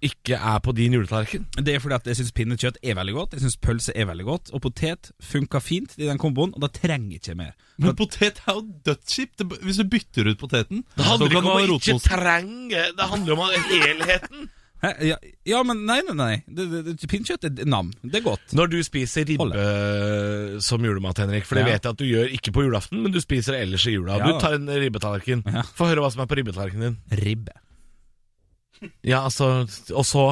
ikke 0.03 0.37
er 0.37 0.59
på 0.61 0.73
din 0.77 0.93
juletallerken? 0.93 1.45
Det 1.57 1.73
er 1.75 1.79
fordi 1.81 1.95
at 1.97 2.05
jeg 2.11 2.19
syns 2.19 2.31
pinnekjøtt 2.37 2.77
er 2.83 2.97
veldig 2.99 3.13
godt, 3.15 3.33
jeg 3.33 3.41
syns 3.45 3.57
pølse 3.57 3.95
er 3.95 4.05
veldig 4.09 4.25
godt, 4.27 4.51
og 4.53 4.61
potet 4.61 5.11
funka 5.23 5.59
fint 5.63 5.95
i 5.97 6.05
den 6.05 6.17
komboen, 6.21 6.53
og 6.53 6.61
da 6.61 6.67
trenger 6.73 7.15
jeg 7.17 7.21
ikke 7.23 7.37
mer. 7.39 7.55
Men 7.81 7.95
potet 7.97 8.41
er 8.45 8.53
jo 8.59 8.65
dødskjipt. 8.85 9.41
Hvis 9.63 9.77
du 9.81 9.87
bytter 9.89 10.29
ut 10.31 10.37
poteten, 10.41 10.83
Det 10.95 11.03
så 11.05 11.09
handler 11.15 11.29
kan 11.29 11.37
ikke 11.37 11.41
du 11.41 11.49
om 11.49 11.57
å 11.57 11.81
ikke 11.81 11.99
trenge 12.05 12.85
Det 12.97 13.09
handler 13.11 13.33
om 13.33 13.49
helheten. 13.71 14.47
Hæ? 14.77 14.91
Ja, 15.01 15.15
ja, 15.49 15.63
men 15.65 15.79
nei, 15.89 16.01
nei, 16.05 16.13
nei. 16.13 16.33
Pinnekjøtt 17.09 17.47
er 17.49 17.65
nam. 17.65 17.87
Det 18.05 18.19
er 18.19 18.25
godt. 18.27 18.53
Når 18.53 18.69
du 18.69 18.75
spiser 18.85 19.25
ribbe 19.25 20.61
som 20.61 20.83
julemat, 20.85 21.17
Henrik, 21.23 21.45
for 21.49 21.57
det 21.57 21.65
Ja. 21.65 21.71
vet 21.73 21.81
jeg 21.87 21.89
at 21.95 21.97
du 21.97 22.05
gjør 22.05 22.29
ikke 22.37 22.53
på 22.53 22.61
julaften, 22.67 23.01
men 23.01 23.11
du 23.11 23.17
spiser 23.19 23.53
det 23.57 23.61
ellers 23.65 23.87
i 23.89 23.95
jula. 23.97 24.19
Ja. 24.21 24.27
Du 24.29 24.39
tar 24.39 24.53
en 24.53 24.67
ribbetallerken. 24.69 25.41
Ja. 25.49 25.63
Få 25.73 25.89
høre 25.89 26.01
hva 26.05 26.11
som 26.13 26.21
er 26.21 26.29
på 26.29 26.37
ribbetallerkenen 26.37 26.93
din. 27.09 27.23
Ribbe. 27.23 27.53
Ja, 29.03 29.23
altså 29.27 29.47
Og 29.95 30.05
så 30.05 30.25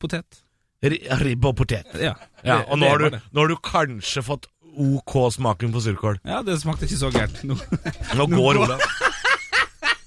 Potet. 0.00 0.40
ri- 0.82 1.02
ribbe 1.22 1.48
og 1.52 1.56
potet. 1.60 1.86
Ja. 2.00 2.14
Ja, 2.44 2.62
og 2.68 2.78
nå 2.80 2.88
har, 2.88 2.98
du, 2.98 3.18
nå 3.32 3.40
har 3.44 3.48
du 3.52 3.56
kanskje 3.62 4.22
fått 4.24 4.46
OK 4.80 5.14
smaken 5.34 5.72
på 5.74 5.80
surkål. 5.84 6.20
Ja, 6.24 6.40
det 6.46 6.56
smakte 6.62 6.86
ikke 6.88 6.98
så 7.00 7.10
gærent. 7.14 7.42
Nå. 7.44 7.56
Nå 8.16 8.26
går 8.32 8.60
Olav. 8.64 8.80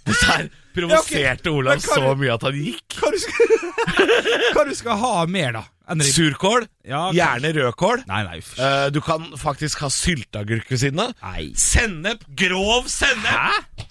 Dette 0.03 0.25
her 0.27 0.49
provoserte 0.75 1.51
Olav 1.53 1.77
Men 1.77 1.83
kan 1.85 2.01
så 2.03 2.15
mye 2.19 2.33
at 2.33 2.43
han 2.47 2.57
gikk. 2.57 2.97
Hva 2.99 3.11
du 3.13 3.19
skal, 3.21 3.53
hva 4.55 4.65
du 4.67 4.73
skal 4.75 4.99
ha 5.03 5.13
mer, 5.31 5.55
da? 5.59 5.63
Surkål, 6.07 6.65
Ja, 6.87 7.05
gjerne 7.15 7.51
rødkål. 7.57 8.05
Nei, 8.07 8.21
nei. 8.23 8.37
Eh, 8.39 8.85
du 8.95 9.01
kan 9.03 9.25
faktisk 9.39 9.83
ha 9.83 9.89
sylteagurk 9.91 10.69
ved 10.71 10.79
siden 10.79 11.01
av. 11.03 11.15
Sennep! 11.59 12.23
Grov 12.39 12.87
sennep! 12.91 13.27
Hæ? 13.27 13.87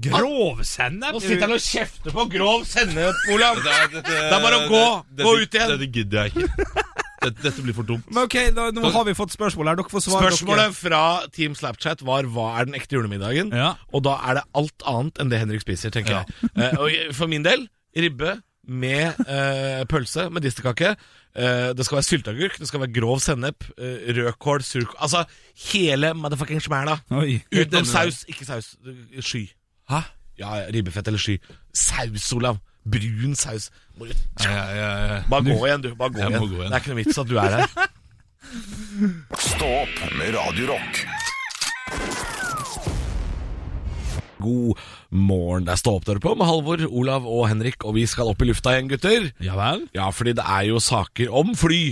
Grovsennep? 0.00 1.12
Nå 1.14 1.20
sitter 1.22 1.46
han 1.46 1.56
og 1.56 1.64
kjefter 1.64 2.14
på 2.14 2.24
grov 2.32 2.64
sennep, 2.68 3.14
Olav. 3.34 3.60
Det 3.62 4.02
Det 4.04 4.14
er 4.16 4.40
bare 4.42 4.60
å 4.62 4.68
gå. 4.70 4.84
det- 5.16 5.24
Gå 5.26 5.34
ut 5.42 5.54
igjen. 5.54 5.68
Dette 5.78 5.90
gidder 5.92 6.24
jeg 6.24 6.32
ikke. 6.32 6.86
Dette, 7.20 7.42
dette 7.42 7.60
blir 7.62 7.74
for 7.76 7.82
dumt. 7.84 8.04
Men 8.10 8.24
ok, 8.24 8.36
da, 8.56 8.70
Nå 8.72 8.90
har 8.92 9.04
vi 9.04 9.12
fått 9.12 9.30
spørsmål 9.36 9.68
her. 9.68 9.76
Dere 9.76 9.90
får 9.92 10.00
svare. 10.06 10.30
Spørsmålet 10.30 10.72
fra 10.74 11.02
Team 11.36 11.54
Slapchat 11.54 12.00
var 12.02 12.22
hva 12.24 12.46
er 12.60 12.64
den 12.64 12.74
ekte 12.78 12.96
julemiddagen. 12.96 13.52
Ja. 13.52 13.74
Og 13.92 14.02
da 14.06 14.14
er 14.24 14.34
det 14.40 14.44
alt 14.54 14.86
annet 14.88 15.20
enn 15.20 15.28
det 15.28 15.38
Henrik 15.42 15.60
spiser, 15.60 15.90
tenker 15.92 16.10
Ja. 16.10 16.24
jeg. 16.56 16.72
Eh, 16.72 16.78
og 16.80 17.14
for 17.14 17.26
min 17.28 17.42
del 17.42 17.68
ribbe 17.94 18.40
med 18.66 19.14
uh, 19.28 19.84
pølse 19.84 20.30
med 20.32 20.42
distekake. 20.42 20.96
Eh, 21.36 21.72
det 21.76 21.84
skal 21.84 21.98
være 22.00 22.08
sylteagurk, 22.08 22.56
det 22.58 22.68
skal 22.68 22.80
være 22.80 22.92
grov 22.94 23.20
sennep, 23.20 23.64
uh, 23.78 24.00
rødkål, 24.16 24.62
surkål 24.64 24.96
Altså 25.00 25.24
hele 25.72 26.14
motherfucking 26.14 26.60
smæla. 26.62 27.00
Dere. 27.10 27.42
Utenom 27.52 27.84
saus. 27.84 28.24
Ikke 28.28 28.44
saus. 28.46 28.76
Sky. 29.20 29.44
Hæ? 29.90 30.00
Ja, 30.40 30.54
ribbefett 30.72 31.08
eller 31.10 31.20
sky. 31.20 31.38
Saus, 31.76 32.30
Olav. 32.36 32.60
Brun 32.88 33.34
saus. 33.36 33.68
Må 33.98 34.06
du- 34.08 34.14
Bare 34.40 35.42
gå 35.44 35.56
igjen, 35.66 35.82
du. 35.84 35.94
Bare 35.94 36.10
gå 36.14 36.18
Jeg 36.22 36.30
igjen. 36.30 36.40
må 36.40 36.46
gå 36.48 36.60
igjen. 36.62 36.70
Det 36.70 36.76
er 36.78 36.80
ikke 36.80 36.94
noe 36.94 37.02
vits 37.04 37.18
at 37.18 37.28
du 37.28 37.36
er 37.36 37.56
her. 37.56 37.66
Stå 39.50 39.68
opp 39.82 39.98
med 40.16 40.34
Radio 40.34 40.70
Rock. 40.72 41.02
God 44.40 44.78
morgen. 45.12 45.66
Det 45.68 45.74
er 45.74 45.80
Stå 45.82 45.92
opp 45.98 46.06
dere 46.08 46.22
på 46.22 46.32
med 46.38 46.48
Halvor, 46.48 46.80
Olav 46.88 47.26
og 47.28 47.48
Henrik, 47.50 47.84
og 47.84 47.94
vi 47.98 48.06
skal 48.08 48.30
opp 48.32 48.40
i 48.40 48.48
lufta 48.48 48.72
igjen, 48.76 48.88
gutter. 48.88 49.26
Ja 49.44 49.56
vel? 49.58 49.84
Ja, 49.96 50.08
fordi 50.14 50.32
det 50.38 50.46
er 50.48 50.64
jo 50.70 50.80
saker 50.80 51.32
om 51.42 51.52
fly 51.58 51.82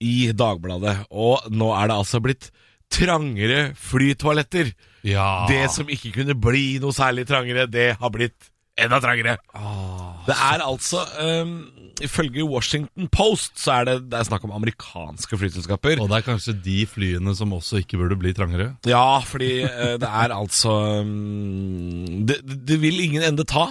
i 0.00 0.14
Dagbladet, 0.36 1.06
og 1.10 1.48
nå 1.52 1.70
er 1.76 1.88
det 1.90 1.96
altså 2.02 2.20
blitt 2.24 2.50
trangere 2.90 3.70
flytoaletter. 3.78 4.72
ja. 5.06 5.46
Det 5.48 5.64
som 5.72 5.88
ikke 5.88 6.12
kunne 6.20 6.36
bli 6.36 6.78
noe 6.82 6.92
særlig 6.96 7.26
trangere, 7.28 7.68
det 7.70 7.94
har 8.00 8.10
blitt 8.14 8.50
enda 8.80 9.00
trangere. 9.02 9.36
Det 9.52 10.26
Det 10.26 10.36
er 10.36 10.62
altså 10.64 11.04
um, 11.20 11.70
Ifølge 12.00 12.44
Washington 12.48 13.08
Post 13.12 13.58
så 13.60 13.72
er 13.80 13.84
det, 13.84 13.94
det 14.08 14.16
er 14.18 14.24
snakk 14.24 14.44
om 14.44 14.54
amerikanske 14.56 15.36
flyselskaper. 15.36 16.00
Og 16.00 16.08
det 16.08 16.16
er 16.16 16.24
kanskje 16.24 16.54
de 16.64 16.86
flyene 16.88 17.34
som 17.36 17.52
også 17.52 17.82
ikke 17.82 17.98
burde 18.00 18.16
bli 18.16 18.32
trangere. 18.32 18.70
Ja, 18.88 19.20
fordi 19.20 19.64
uh, 19.64 19.98
det 20.00 20.08
er 20.08 20.32
altså 20.32 20.72
um, 21.04 22.24
det, 22.24 22.40
det 22.44 22.80
vil 22.80 23.02
ingen 23.04 23.26
ende 23.26 23.44
ta 23.44 23.68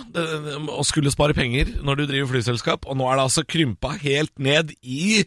å 0.69 0.85
skulle 0.85 1.13
spare 1.13 1.33
penger 1.33 1.79
når 1.81 2.01
du 2.01 2.07
driver 2.11 2.33
flyselskap, 2.35 2.85
og 2.85 2.99
nå 2.99 3.09
er 3.09 3.17
det 3.17 3.27
altså 3.29 3.45
krympa 3.49 3.95
helt 4.03 4.35
ned 4.37 4.75
i 4.83 5.23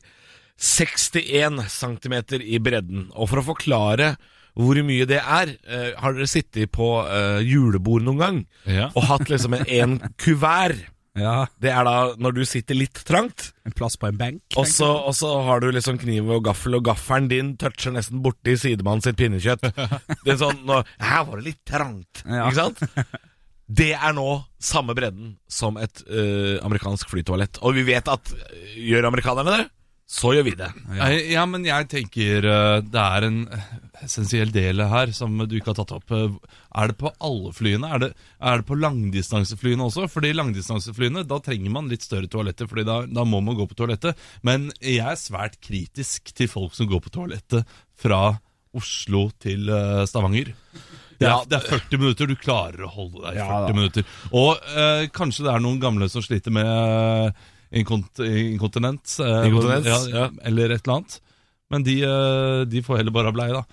61 0.59 1.63
cm 1.69 2.15
i 2.43 2.59
bredden. 2.63 3.09
Og 3.17 3.29
for 3.31 3.41
å 3.43 3.47
forklare 3.53 4.15
hvor 4.59 4.77
mye 4.85 5.07
det 5.09 5.21
er, 5.23 5.55
Uh, 5.65 5.93
har 5.97 6.13
dere 6.13 6.29
sittet 6.29 6.69
på 6.75 6.87
uh, 7.07 7.41
julebord 7.41 8.03
noen 8.05 8.19
gang 8.21 8.41
Ja. 8.69 8.91
og 8.95 9.07
hatt 9.09 9.31
liksom 9.33 9.55
en, 9.57 9.65
en 9.67 9.95
kuvert? 10.21 10.83
Ja, 11.17 11.47
Det 11.61 11.69
er 11.73 11.85
da 11.85 11.95
når 12.17 12.33
du 12.39 12.43
sitter 12.49 12.75
litt 12.77 13.01
trangt, 13.05 13.51
En 13.69 13.73
plass 13.77 13.97
på 14.01 14.09
en 14.09 14.17
benk. 14.17 14.41
og 14.57 14.65
så, 14.69 14.87
og 15.07 15.13
så 15.17 15.29
har 15.45 15.61
du 15.61 15.71
liksom 15.73 15.99
kniv 16.01 16.29
og 16.33 16.45
gaffel, 16.45 16.75
og 16.79 16.85
gaffelen 16.89 17.29
din 17.29 17.51
toucher 17.61 17.93
nesten 17.93 18.23
borti 18.25 18.55
sidemannen 18.57 19.05
sitt 19.05 19.17
pinnekjøtt. 19.21 19.61
Det 20.25 20.33
er 20.33 20.41
sånn 20.41 20.63
nå, 20.69 20.83
Her 21.01 21.25
var 21.29 21.37
det 21.41 21.45
litt 21.51 21.61
trangt, 21.69 22.23
Ja. 22.25 22.49
ikke 22.49 22.57
sant? 22.63 22.81
Det 23.73 23.93
er 23.97 24.13
nå 24.17 24.29
samme 24.61 24.93
bredden 24.97 25.37
som 25.49 25.77
et 25.81 26.03
eh, 26.09 26.59
amerikansk 26.65 27.09
flytoalett. 27.13 27.61
Og 27.65 27.73
vi 27.77 27.85
vet 27.89 28.09
at 28.09 28.33
gjør 28.77 29.09
amerikanerne 29.09 29.55
det, 29.63 29.69
så 30.13 30.35
gjør 30.37 30.45
vi 30.45 30.53
det. 30.59 30.69
Ja. 30.99 31.07
ja, 31.39 31.43
men 31.49 31.65
jeg 31.65 31.87
tenker 31.89 32.45
eh, 32.45 32.79
det 32.85 33.01
er 33.01 33.25
en 33.31 33.39
essensiell 34.03 34.51
del 34.53 34.83
her 34.91 35.13
som 35.17 35.39
du 35.49 35.55
ikke 35.57 35.71
har 35.73 35.79
tatt 35.79 35.95
opp. 35.97 36.13
Eh, 36.13 36.35
Er 36.77 36.93
det 36.93 36.99
på 37.01 37.13
alle 37.25 37.53
flyene? 37.57 37.89
Er 37.97 38.03
det, 38.03 38.11
er 38.41 38.61
det 38.61 38.67
på 38.69 38.77
langdistanseflyene 38.77 39.87
også? 39.89 40.05
Fordi 40.13 40.35
langdistanseflyene, 40.37 41.25
da 41.29 41.39
trenger 41.45 41.73
man 41.73 41.89
litt 41.89 42.05
større 42.05 42.29
toaletter, 42.33 42.69
fordi 42.69 42.85
da, 42.89 42.99
da 43.09 43.25
må 43.29 43.41
man 43.45 43.57
gå 43.57 43.65
på 43.71 43.79
toalettet. 43.79 44.21
Men 44.45 44.69
jeg 44.85 45.01
er 45.05 45.21
svært 45.21 45.57
kritisk 45.65 46.33
til 46.37 46.51
folk 46.53 46.77
som 46.77 46.91
går 46.93 47.05
på 47.07 47.15
toalettet 47.17 47.65
fra 48.03 48.35
Oslo 48.77 49.31
til 49.43 49.69
eh, 49.73 50.03
Stavanger. 50.09 50.53
Det 51.23 51.29
er, 51.29 51.33
Ja. 51.33 51.41
det 51.47 51.59
er 51.61 51.67
40 51.79 52.01
minutter, 52.03 52.27
du 52.27 52.35
klarer 52.41 52.85
å 52.85 52.93
holde 52.97 53.21
deg 53.23 53.37
i 53.37 53.43
40 53.45 53.69
ja, 53.69 53.75
minutter. 53.77 54.07
Og 54.35 54.61
eh, 54.77 55.09
kanskje 55.15 55.45
det 55.47 55.53
er 55.55 55.63
noen 55.63 55.81
gamle 55.83 56.09
som 56.11 56.25
sliter 56.25 56.51
med 56.57 56.67
eh, 56.67 57.51
inkont 57.73 58.23
inkontinens. 58.23 59.19
eh, 59.25 59.47
Inkontinens, 59.49 59.89
ja, 59.89 60.01
ja. 60.13 60.27
Eller 60.49 60.75
et 60.75 60.83
eller 60.85 60.99
annet. 61.01 61.21
Men 61.73 61.87
de, 61.87 61.99
eh, 62.05 62.65
de 62.69 62.83
får 62.85 63.01
heller 63.01 63.15
bare 63.15 63.31
ha 63.33 63.37
bleie, 63.37 63.57
da. 63.57 63.65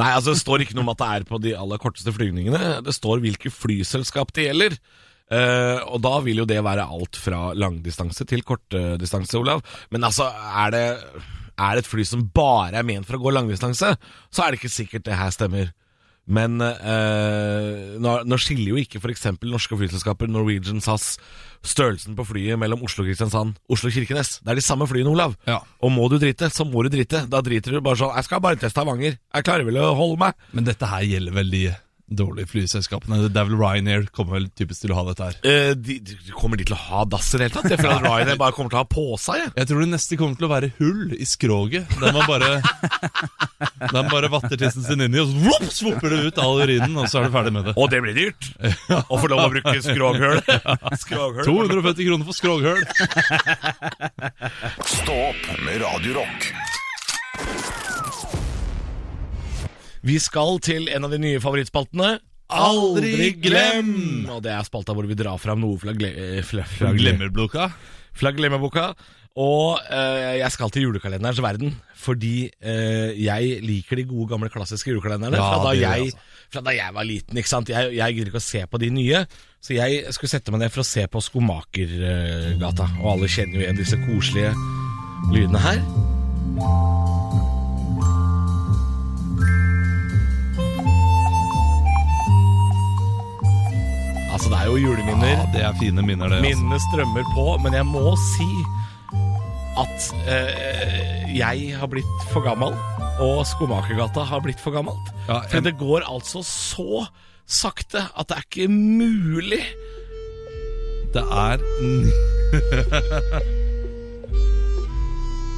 Nei, 0.00 0.08
altså 0.10 0.32
det 0.34 0.40
står 0.40 0.64
ikke 0.64 0.74
noe 0.74 0.86
om 0.88 0.94
at 0.94 0.98
det 1.02 1.08
er 1.14 1.26
på 1.28 1.38
de 1.42 1.52
aller 1.54 1.78
korteste 1.78 2.10
flygningene. 2.14 2.78
Det 2.82 2.94
står 2.96 3.20
hvilke 3.22 3.52
flyselskap 3.54 4.32
det 4.34 4.48
gjelder. 4.48 4.78
Uh, 5.28 5.84
og 5.92 6.00
da 6.00 6.14
vil 6.24 6.40
jo 6.40 6.46
det 6.48 6.56
være 6.64 6.86
alt 6.88 7.18
fra 7.20 7.50
langdistanse 7.52 8.24
til 8.24 8.40
kortdistanse, 8.48 9.36
Olav. 9.36 9.60
Men 9.92 10.06
altså, 10.08 10.24
er 10.32 10.72
det, 10.72 10.84
er 11.60 11.76
det 11.76 11.82
et 11.84 11.90
fly 11.90 12.06
som 12.08 12.24
bare 12.32 12.80
er 12.80 12.86
ment 12.88 13.06
for 13.06 13.18
å 13.18 13.22
gå 13.26 13.34
langdistanse, 13.36 13.92
så 14.32 14.42
er 14.44 14.50
det 14.54 14.62
ikke 14.62 14.72
sikkert 14.72 15.04
det 15.04 15.18
her 15.20 15.30
stemmer. 15.36 15.68
Men 16.28 16.60
eh, 16.60 17.96
nå, 17.96 18.14
nå 18.28 18.38
skiller 18.40 18.74
jo 18.74 18.80
ikke 18.80 19.00
f.eks. 19.00 19.24
norske 19.48 19.78
flyselskaper, 19.80 20.28
Norwegian, 20.28 20.82
SAS, 20.84 21.16
størrelsen 21.64 22.16
på 22.18 22.26
flyet 22.28 22.60
mellom 22.60 22.84
Oslo 22.84 23.06
Kristiansand, 23.06 23.56
Oslo 23.72 23.90
Kirkenes. 23.94 24.36
Det 24.44 24.52
er 24.52 24.60
de 24.60 24.64
samme 24.64 24.86
flyene, 24.90 25.10
Olav. 25.10 25.38
Ja. 25.48 25.62
Og 25.80 25.94
må 25.94 26.10
du 26.12 26.18
drite, 26.20 26.50
så 26.52 26.68
må 26.68 26.84
du 26.84 26.92
drite. 26.92 27.24
Da 27.32 27.40
driter 27.44 27.74
du 27.74 27.80
bare 27.80 27.96
sånn 28.00 28.14
'Jeg 28.14 28.28
skal 28.28 28.44
bare 28.44 28.60
til 28.60 28.70
Stavanger. 28.70 29.16
Jeg 29.16 29.44
klarer 29.44 29.64
vel 29.64 29.80
å 29.80 29.96
holde 29.96 30.20
meg'. 30.20 30.34
Men 30.52 30.64
dette 30.64 30.86
her 30.86 31.02
gjelder 31.02 31.32
vel 31.32 31.50
de 31.50 31.64
dårlige 32.08 32.48
flyselskapene. 32.52 33.20
Er 33.26 33.32
vel 33.34 33.56
Ryanair 33.58 34.06
kommer 34.14 34.38
vel 34.38 34.48
typisk 34.56 34.84
til 34.84 34.94
å 34.94 34.98
ha 35.00 35.04
dette 35.10 35.28
her. 35.28 35.38
Eh, 35.44 35.72
de, 35.76 35.98
de, 36.00 36.16
kommer 36.36 36.60
de 36.60 36.66
til 36.68 36.76
å 36.76 36.80
ha 36.80 37.04
dass 37.08 37.30
i 37.34 37.40
det 37.40 37.48
hele 37.48 37.56
tatt? 37.56 37.70
Jeg 37.72 37.82
føler 37.82 37.98
at 37.98 38.06
Ryanair 38.08 38.40
bare 38.40 38.56
kommer 38.56 38.72
til 38.72 38.80
å 38.80 38.84
ha 38.84 38.88
på 38.88 39.06
seg. 39.20 39.42
jeg. 39.42 39.52
Jeg 39.60 39.70
tror 39.70 39.84
det 39.84 39.90
neste 39.92 40.20
kommer 40.20 40.40
til 40.40 40.48
å 40.48 40.52
være 40.52 40.72
hull 40.78 41.14
i 41.18 41.28
skroget. 41.28 41.98
Der 42.00 42.16
man 42.16 42.28
bare 42.28 42.50
Der 43.78 43.94
man 43.94 44.10
bare 44.10 44.30
vatter 44.32 44.58
tissen 44.58 44.84
sin 44.86 45.02
inni, 45.04 45.20
og 45.22 45.30
så 45.30 45.70
svopper 45.80 46.14
det 46.14 46.18
ut 46.28 46.40
all 46.42 46.62
urinen, 46.62 46.96
og 46.98 47.08
så 47.10 47.20
er 47.20 47.28
du 47.28 47.34
ferdig 47.34 47.54
med 47.54 47.68
det. 47.68 47.76
Og 47.78 47.90
det 47.92 48.02
blir 48.04 48.16
dyrt! 48.16 48.50
Å 49.12 49.20
få 49.20 49.30
lov 49.30 49.44
å 49.44 49.52
bruke 49.52 49.76
skroghull. 49.84 50.42
skroghull. 51.02 51.44
250 51.46 52.08
kroner 52.08 52.28
for 52.28 52.38
skroghøl. 52.38 52.82
Stå 54.98 55.22
opp 55.30 55.48
med 55.66 55.80
Radio 55.84 56.18
Vi 60.08 60.16
skal 60.22 60.56
til 60.64 60.88
en 60.94 61.04
av 61.04 61.12
de 61.12 61.18
nye 61.20 61.40
favorittspaltene. 61.42 62.16
Aldri 62.48 63.34
glem! 63.44 63.90
Og 64.32 64.40
det 64.44 64.54
er 64.54 64.64
spalta 64.64 64.94
hvor 64.96 65.04
vi 65.08 65.16
drar 65.18 65.36
fram 65.42 65.60
noe 65.60 65.76
fra, 65.80 65.92
gle 65.96 66.08
eh, 66.08 66.38
fra, 66.46 66.64
fra, 66.64 66.94
glemmerboka. 66.96 67.66
Fra 68.16 68.32
glemmerboka. 68.32 68.86
Og 69.38 69.76
eh, 69.92 70.38
jeg 70.40 70.54
skal 70.54 70.72
til 70.72 70.86
julekalenderens 70.86 71.42
verden, 71.44 71.76
fordi 71.98 72.48
eh, 72.48 73.12
jeg 73.20 73.60
liker 73.62 74.00
de 74.00 74.06
gode, 74.08 74.30
gamle, 74.32 74.48
klassiske 74.50 74.90
julekalenderne 74.94 75.38
Ja, 75.38 75.50
fra, 75.52 75.60
da 75.68 75.74
jeg, 75.76 76.08
jeg, 76.08 76.48
fra 76.56 76.64
da 76.64 76.74
jeg 76.74 76.96
var 76.96 77.06
liten. 77.06 77.38
ikke 77.38 77.52
sant? 77.52 77.70
Jeg, 77.70 77.92
jeg 78.00 78.16
gidder 78.16 78.32
ikke 78.32 78.42
å 78.42 78.48
se 78.48 78.64
på 78.64 78.80
de 78.80 78.90
nye, 78.96 79.22
så 79.60 79.76
jeg 79.76 80.16
skulle 80.16 80.32
sette 80.32 80.54
meg 80.54 80.64
ned 80.64 80.72
for 80.74 80.86
å 80.86 80.88
se 80.88 81.04
på 81.04 81.22
Skomakergata. 81.28 82.88
Og 83.02 83.12
alle 83.12 83.30
kjenner 83.30 83.60
jo 83.60 83.66
igjen 83.66 83.82
disse 83.84 84.00
koselige 84.08 84.56
lydene 85.36 85.62
her. 85.68 85.84
Altså, 94.38 94.50
det 94.54 94.58
er 94.62 94.66
jo 94.70 94.76
juleminner. 94.78 95.30
Ja, 95.32 95.46
det 95.50 95.62
er 95.66 95.72
fine 95.80 96.02
minner, 96.06 96.28
det. 96.30 96.36
Altså. 96.38 96.46
Minnene 96.46 96.76
strømmer 96.84 97.24
på, 97.34 97.46
men 97.58 97.74
jeg 97.74 97.86
må 97.90 98.12
si 98.22 98.46
at 99.82 100.04
eh, 100.30 101.24
jeg 101.34 101.72
har 101.74 101.90
blitt 101.90 102.22
for 102.30 102.46
gammel, 102.46 102.76
og 103.18 103.42
Skomakergata 103.50 104.22
har 104.30 104.44
blitt 104.44 104.62
for 104.62 104.76
gammelt. 104.76 105.10
Ja, 105.26 105.40
For 105.50 105.66
det 105.66 105.74
går 105.80 106.06
altså 106.06 106.44
så 106.46 107.02
sakte 107.50 108.04
at 108.14 108.30
det 108.30 108.38
er 108.38 108.46
ikke 108.46 108.68
mulig. 108.70 109.64
Det 111.14 111.24
er 111.26 111.58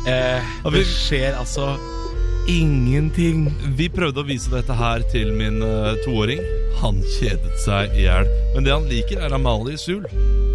Eh, 0.09 0.45
det 0.73 0.81
skjer 0.88 1.35
altså 1.37 1.75
ingenting. 2.48 3.48
Vi 3.76 3.88
prøvde 3.92 4.22
å 4.22 4.29
vise 4.29 4.53
dette 4.53 4.74
her 4.76 5.05
til 5.12 5.33
min 5.37 5.61
uh, 5.64 5.96
toåring. 6.05 6.40
Han 6.81 7.00
kjedet 7.18 7.57
seg 7.64 7.96
i 7.98 8.07
hjel. 8.07 8.29
Men 8.55 8.66
det 8.66 8.72
han 8.74 8.88
liker, 8.90 9.20
er 9.24 9.35
Amalie 9.37 9.81
Sul. 9.81 10.07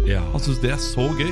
Ja. 0.06 0.22
Han 0.32 0.42
syns 0.42 0.62
det 0.62 0.72
er 0.74 0.82
så 0.82 1.06
gøy. 1.18 1.30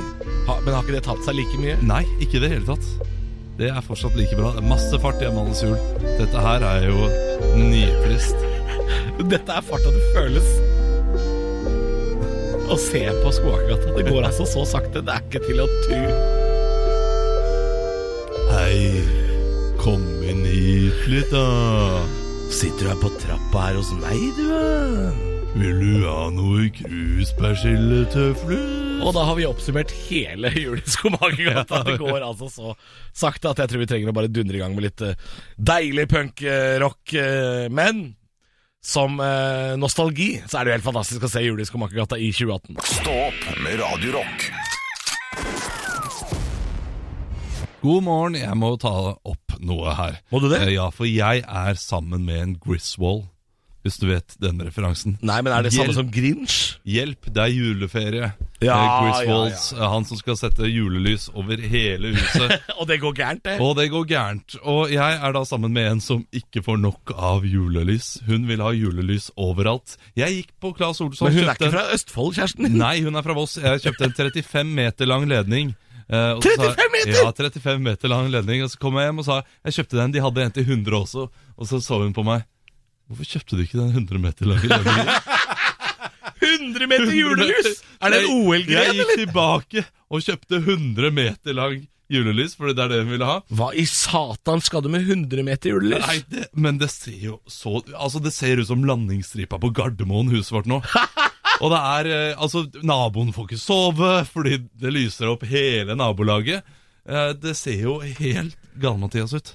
Ha, 0.49 0.59
men 0.65 0.75
har 0.75 0.85
ikke 0.85 0.97
det 0.97 1.05
tatt 1.07 1.23
seg 1.27 1.39
like 1.39 1.61
mye? 1.63 1.77
Nei, 1.87 2.03
ikke 2.23 2.39
i 2.39 2.45
det 2.45 2.53
hele 2.55 2.69
tatt. 2.69 3.11
Det 3.59 3.71
er 3.71 3.83
fortsatt 3.87 4.17
like 4.19 4.35
bra. 4.39 4.53
Masse 4.67 4.99
fart 5.03 5.23
i 5.23 5.29
Amalie 5.31 5.57
Sul. 5.59 5.77
Dette 6.19 6.47
her 6.47 6.67
er 6.71 6.89
jo 6.91 7.11
nitrist. 7.59 8.39
Dette 9.33 9.59
er 9.59 9.67
farta 9.67 9.95
det 9.95 10.07
føles. 10.15 10.55
Å 12.65 12.81
se 12.81 13.05
på 13.21 13.35
Skomakergata. 13.37 13.93
Det 13.99 14.09
går 14.09 14.31
altså 14.31 14.49
så 14.49 14.65
sakte. 14.77 15.05
Det 15.05 15.15
er 15.15 15.29
ikke 15.29 15.45
til 15.47 15.63
å 15.63 15.69
tro. 15.85 16.44
Litt, 21.11 21.31
da. 21.33 21.45
Sitter 22.55 22.85
du 22.87 22.91
her 22.93 23.01
på 23.03 23.11
trappa 23.21 23.59
her 23.69 23.77
hos 23.81 23.91
meg, 23.99 24.21
du? 24.37 24.45
Vil 25.55 25.79
du 25.79 26.03
ha 26.09 26.31
noe 26.35 26.67
kruspersilletøfler? 26.75 28.65
Og 29.05 29.13
da 29.15 29.23
har 29.29 29.37
vi 29.39 29.45
oppsummert 29.47 29.93
hele 30.09 30.49
Juleskomakergata. 30.55 31.77
i 31.83 31.85
Det 31.87 31.97
går 32.01 32.21
altså 32.27 32.47
så 32.51 32.75
sakte 33.15 33.49
at 33.53 33.59
jeg 33.63 33.69
tror 33.71 33.81
vi 33.85 33.89
trenger 33.91 34.09
å 34.11 34.17
bare 34.17 34.33
dundre 34.33 34.57
i 34.59 34.63
gang 34.63 34.75
med 34.75 34.85
litt 34.89 35.01
eh, 35.05 35.15
deilig 35.59 36.09
punkrock. 36.11 37.03
eh, 37.19 37.67
Men 37.75 37.95
som 38.85 39.17
eh, 39.23 39.77
nostalgi 39.81 40.43
så 40.45 40.55
er 40.59 40.63
det 40.65 40.71
jo 40.73 40.77
helt 40.79 40.91
fantastisk 40.91 41.23
å 41.25 41.29
se 41.33 41.41
Juleskomakergata 41.47 42.17
i 42.21 42.23
i 42.23 42.33
2018. 42.35 42.77
Stå 43.01 43.13
opp 43.31 43.43
med 43.65 43.75
Radio 43.81 44.11
God 47.85 48.03
morgen, 48.07 48.39
jeg 48.41 48.57
må 48.57 48.73
ta 48.81 48.91
opp 49.13 49.59
noe 49.61 49.93
her. 49.99 50.19
Må 50.33 50.41
du 50.41 50.49
det? 50.49 50.63
Eh, 50.65 50.75
Ja, 50.79 50.89
for 50.95 51.05
jeg 51.09 51.45
er 51.45 51.77
sammen 51.81 52.25
med 52.25 52.41
en 52.41 52.55
Griswold, 52.57 53.27
hvis 53.85 53.99
du 54.01 54.07
vet 54.09 54.33
den 54.41 54.63
referansen. 54.65 55.19
Nei, 55.21 55.43
men 55.45 55.53
er 55.53 55.67
det 55.67 55.75
samme 55.75 55.93
som 55.93 56.09
Grinch? 56.09 56.79
Hjelp, 56.89 57.29
det 57.29 57.43
er 57.43 57.53
juleferie. 57.53 58.31
Ja, 58.65 58.79
Eh, 58.81 59.03
Griswolds, 59.05 59.67
ja. 59.77 59.91
han 59.93 60.07
som 60.09 60.17
skal 60.17 60.39
sette 60.41 60.65
julelys 60.73 61.27
over 61.37 61.61
hele 61.61 62.15
huset. 62.17 62.55
Og 62.81 62.89
det 62.89 62.97
går 63.03 63.13
gærent, 63.21 63.43
det. 63.45 63.59
Og 63.61 63.77
det 63.77 63.91
går 63.93 64.09
gærent. 64.09 64.57
Og 64.65 64.89
jeg 64.95 65.21
er 65.21 65.37
da 65.37 65.45
sammen 65.45 65.77
med 65.77 65.91
en 65.91 66.01
som 66.01 66.25
ikke 66.33 66.65
får 66.65 66.81
nok 66.81 67.13
av 67.13 67.45
julelys. 67.45 68.15
Hun 68.25 68.49
vil 68.49 68.65
ha 68.65 68.73
julelys 68.73 69.29
overalt. 69.37 69.99
Jeg 70.17 70.39
gikk 70.41 70.57
på 70.65 70.73
Claes 70.81 71.05
Olsson 71.05 71.29
Men 71.29 71.37
hun 71.37 71.45
er 71.53 71.59
ikke 71.61 71.75
fra 71.77 71.85
Østfold, 71.93 72.33
kjæresten 72.41 72.65
din? 72.71 72.81
Nei, 72.81 72.97
hun 73.05 73.21
er 73.21 73.29
fra 73.29 73.37
Voss. 73.37 73.59
Jeg 73.61 73.85
kjøpte 73.85 74.09
en 74.09 74.17
35 74.33 74.73
meter 74.81 75.13
lang 75.13 75.29
ledning. 75.29 75.75
Eh, 76.09 76.41
sa 76.41 76.51
jeg- 76.51 76.59
35 76.77 76.93
meter? 76.93 77.21
Ja, 77.23 77.33
35 77.33 77.83
meter 77.83 78.09
lang 78.13 78.31
ledning. 78.31 78.63
Og 78.65 78.71
så 78.71 78.79
kom 78.79 78.95
jeg 79.01 79.09
hjem 79.09 79.19
og 79.19 79.25
sa 79.25 79.43
jeg 79.65 79.73
kjøpte 79.79 79.97
den. 80.01 80.13
De 80.13 80.21
hadde 80.21 80.43
en 80.45 80.51
til 80.53 80.65
100 80.65 80.99
også. 81.01 81.29
Og 81.59 81.67
så 81.71 81.81
så 81.81 82.03
hun 82.03 82.13
på 82.13 82.25
meg. 82.25 82.45
Hvorfor 83.09 83.25
kjøpte 83.25 83.57
du 83.57 83.63
ikke 83.65 83.81
den 83.81 83.93
100 83.93 84.19
meter 84.21 84.47
lange 84.49 84.69
ledningen? 84.69 85.09
100 86.45 86.87
meter 86.89 87.13
julelys! 87.15 87.83
Er 88.03 88.11
det 88.13 88.23
en 88.25 88.31
OLG 88.45 88.69
eller? 88.69 88.85
Jeg 88.85 88.95
gikk 89.01 89.13
tilbake 89.27 89.85
og 90.13 90.23
kjøpte 90.25 90.61
100 90.61 91.11
meter 91.15 91.57
lang 91.57 91.83
julelys, 92.13 92.53
for 92.57 92.69
det 92.69 92.83
er 92.85 92.91
det 92.93 92.99
hun 93.05 93.13
ville 93.15 93.25
ha. 93.29 93.39
Hva 93.49 93.71
i 93.81 93.87
satan 93.89 94.61
skal 94.65 94.85
du 94.85 94.91
med 94.93 95.07
100 95.09 95.45
meter 95.47 95.73
julelys? 95.73 96.05
Nei, 96.05 96.19
det, 96.31 96.49
men 96.53 96.77
det 96.79 96.91
ser 96.93 97.17
jo 97.31 97.39
så 97.49 97.81
Altså, 97.97 98.21
det 98.23 98.35
ser 98.37 98.61
ut 98.61 98.69
som 98.69 98.85
landingsstripa 98.85 99.59
på 99.63 99.73
Gardermoen, 99.75 100.29
huset 100.35 100.53
vårt 100.59 100.69
nå. 100.71 100.83
Og 101.63 101.71
det 101.71 101.79
er 101.81 102.09
eh, 102.11 102.41
Altså, 102.43 102.65
naboen 102.83 103.33
får 103.35 103.47
ikke 103.51 103.61
sove 103.63 104.15
fordi 104.31 104.59
det 104.81 104.91
lyser 104.95 105.31
opp 105.31 105.45
hele 105.49 105.95
nabolaget. 105.99 106.65
Eh, 107.07 107.33
Det 107.39 107.55
ser 107.57 107.79
jo 107.85 107.99
helt 108.01 108.57
gal-Mathias 108.81 109.35
ut. 109.37 109.55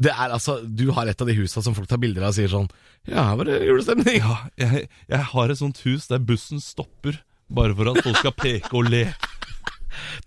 Det 0.00 0.10
er 0.10 0.32
altså, 0.34 0.56
Du 0.66 0.88
har 0.96 1.06
et 1.06 1.20
av 1.20 1.28
de 1.28 1.36
husa 1.38 1.62
som 1.62 1.74
folk 1.76 1.86
tar 1.90 2.00
bilder 2.02 2.24
av 2.26 2.32
og 2.32 2.38
sier 2.38 2.50
sånn 2.50 2.66
Ja, 3.06 3.28
her 3.28 3.36
var 3.38 3.50
det 3.50 3.60
julestemning. 3.66 4.16
Ja, 4.24 4.38
jeg, 4.58 4.88
jeg 5.12 5.28
har 5.34 5.50
et 5.52 5.60
sånt 5.60 5.78
hus 5.84 6.08
der 6.10 6.18
bussen 6.24 6.60
stopper 6.64 7.20
bare 7.54 7.74
for 7.76 7.90
at 7.92 8.00
folk 8.02 8.16
skal 8.22 8.32
peke 8.40 8.72
og 8.74 8.88
le. 8.88 9.04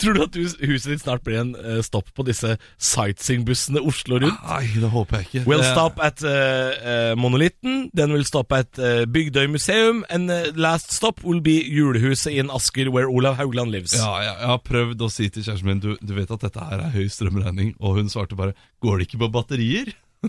Tror 0.02 0.18
du 0.18 0.22
at 0.26 0.38
hus, 0.40 0.56
huset 0.62 0.94
ditt 0.96 1.04
snart 1.04 1.24
blir 1.26 1.40
en 1.42 1.52
uh, 1.58 1.80
stopp 1.86 2.10
på 2.18 2.26
disse 2.28 2.56
sightseeingbussene 2.78 3.82
Oslo 3.84 4.20
rundt? 4.24 4.40
Nei, 4.48 4.64
det 4.82 4.90
håper 4.94 5.20
jeg 5.22 5.28
ikke. 5.30 5.44
We'll 5.50 5.64
Det- 5.66 5.72
stop 5.74 6.00
at 6.04 6.24
uh, 6.26 7.14
Monolitten, 7.20 7.88
Den 7.96 8.14
vil 8.16 8.26
stoppe 8.28 8.62
at 8.64 8.80
Bygdøy 9.12 9.48
museum, 9.52 10.04
and 10.10 10.30
last 10.56 10.92
stop 10.94 11.24
will 11.24 11.42
be 11.42 11.58
julehuset 11.64 12.34
in 12.38 12.52
Asker 12.54 12.90
where 12.94 13.10
Olav 13.10 13.36
Haugland 13.40 13.72
lives. 13.72 13.94
Ja, 13.98 14.14
jeg, 14.24 14.36
jeg 14.40 14.52
har 14.54 14.62
prøvd 14.66 15.02
å 15.06 15.12
si 15.12 15.30
til 15.34 15.44
kjæresten 15.48 15.68
min 15.72 15.80
du, 15.84 15.92
du 16.02 16.14
vet 16.18 16.32
at 16.34 16.44
dette 16.46 16.68
her 16.70 16.84
er 16.88 16.94
høy 16.96 17.08
strømregning, 17.12 17.76
og 17.80 17.98
hun 18.02 18.10
svarte 18.14 18.38
bare 18.38 18.54
Går 18.84 19.00
det 19.02 19.08
ikke 19.10 19.24
på 19.26 19.32
batterier? 19.34 19.94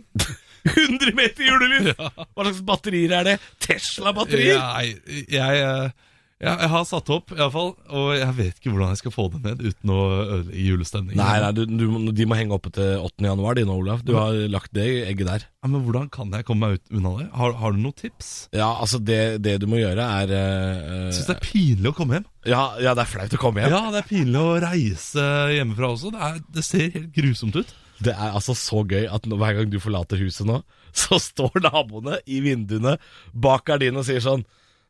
100 0.69 1.13
meter 1.17 1.47
julelys! 1.47 1.93
Hva 1.97 2.45
slags 2.45 2.61
batterier 2.67 3.13
er 3.21 3.27
det? 3.29 3.35
Tesla-batterier? 3.63 4.59
Jeg, 4.59 5.25
jeg, 5.33 5.91
jeg, 6.39 6.55
jeg, 6.55 6.71
har 6.71 6.85
satt 6.87 7.09
opp, 7.11 7.33
iallfall, 7.35 7.73
og 7.91 8.09
jeg 8.15 8.35
vet 8.37 8.59
ikke 8.61 8.71
hvordan 8.71 8.93
jeg 8.93 9.01
skal 9.01 9.13
få 9.15 9.25
det 9.33 9.41
ned 9.43 9.63
uten 9.65 9.91
å 9.91 10.03
ødelegge 10.23 10.67
julestemningen. 10.69 11.19
Nei, 11.19 11.39
nei 11.43 11.49
du, 11.57 11.65
du, 11.67 12.13
de 12.15 12.27
må 12.31 12.39
henge 12.39 12.55
oppe 12.55 12.71
til 12.77 13.03
8. 13.03 13.25
januar, 13.27 13.57
de 13.59 13.65
nå, 13.67 13.79
Olav. 13.83 14.05
Du 14.07 14.13
har 14.15 14.39
lagt 14.53 14.71
det 14.79 14.87
egget 15.09 15.27
der. 15.27 15.47
Ja, 15.49 15.71
men 15.73 15.83
hvordan 15.83 16.07
kan 16.15 16.31
jeg 16.31 16.47
komme 16.47 16.69
meg 16.69 16.79
ut 16.79 16.95
unna 16.95 17.17
det? 17.19 17.27
Har, 17.41 17.57
har 17.59 17.75
du 17.75 17.81
noen 17.83 17.97
tips? 17.99 18.31
Ja, 18.55 18.69
altså, 18.71 19.01
det, 19.03 19.19
det 19.43 19.57
du 19.65 19.67
må 19.67 19.81
gjøre, 19.81 20.07
er 20.23 20.31
uh, 20.31 21.11
syns 21.11 21.27
det 21.33 21.35
er 21.35 21.43
pinlig 21.43 21.91
å 21.91 21.97
komme 21.99 22.21
hjem. 22.21 22.31
ja, 22.53 22.63
ja, 22.87 22.95
det 22.95 23.03
er 23.03 23.11
flaut 23.17 23.35
å 23.35 23.43
komme 23.43 23.65
hjem. 23.65 23.75
Ja, 23.75 23.83
det 23.97 24.05
er 24.05 24.09
pinlig 24.13 24.45
å 24.45 24.55
reise 24.63 25.27
hjemmefra 25.57 25.91
også. 25.97 26.15
Det, 26.15 26.23
er, 26.29 26.41
det 26.55 26.67
ser 26.69 26.87
helt 26.87 27.11
grusomt 27.19 27.59
ut. 27.59 27.75
Det 27.99 28.15
er 28.15 28.31
altså 28.31 28.55
så 28.55 28.85
gøy 28.87 29.09
at 29.11 29.27
hver 29.27 29.59
gang 29.59 29.75
du 29.75 29.81
forlater 29.83 30.23
huset 30.23 30.47
nå, 30.47 30.61
så 31.03 31.19
står 31.19 31.59
naboene 31.67 32.23
i 32.31 32.39
vinduene 32.47 32.95
bak 33.35 33.67
gardinen 33.67 34.05
og 34.05 34.07
sier 34.07 34.23
sånn 34.23 34.47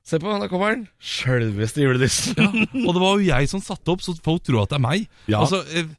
Se 0.09 0.17
på, 0.23 0.35
da 0.41 0.49
kommer 0.49 0.73
han. 0.73 0.85
Sjølveste 1.05 1.85
julenissen. 1.85 2.39
Ja, 2.41 2.49
og 2.87 2.95
det 2.97 3.03
var 3.03 3.19
jo 3.19 3.27
jeg 3.27 3.49
som 3.51 3.61
satte 3.65 3.93
opp, 3.93 4.05
så 4.05 4.15
folk 4.25 4.47
tror 4.47 4.63
at 4.63 4.73
det 4.73 4.79
er 4.79 4.85
meg. 4.87 5.09
Ja. 5.29 5.43
Altså, 5.43 5.61
eh, 5.77 5.91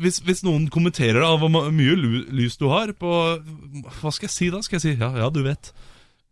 hvis, 0.00 0.22
hvis 0.24 0.42
noen 0.46 0.66
kommenterer 0.72 1.20
da, 1.22 1.34
hvor 1.38 1.52
mye 1.52 1.94
lys 2.32 2.56
du 2.56 2.70
har 2.72 2.94
på 2.96 3.12
Hva 4.00 4.12
skal 4.14 4.24
jeg 4.24 4.32
si 4.32 4.48
da? 4.50 4.62
Skal 4.64 4.78
jeg 4.78 4.84
si 4.86 4.94
ja, 4.96 5.12
ja, 5.20 5.28
du 5.30 5.42
vet. 5.44 5.70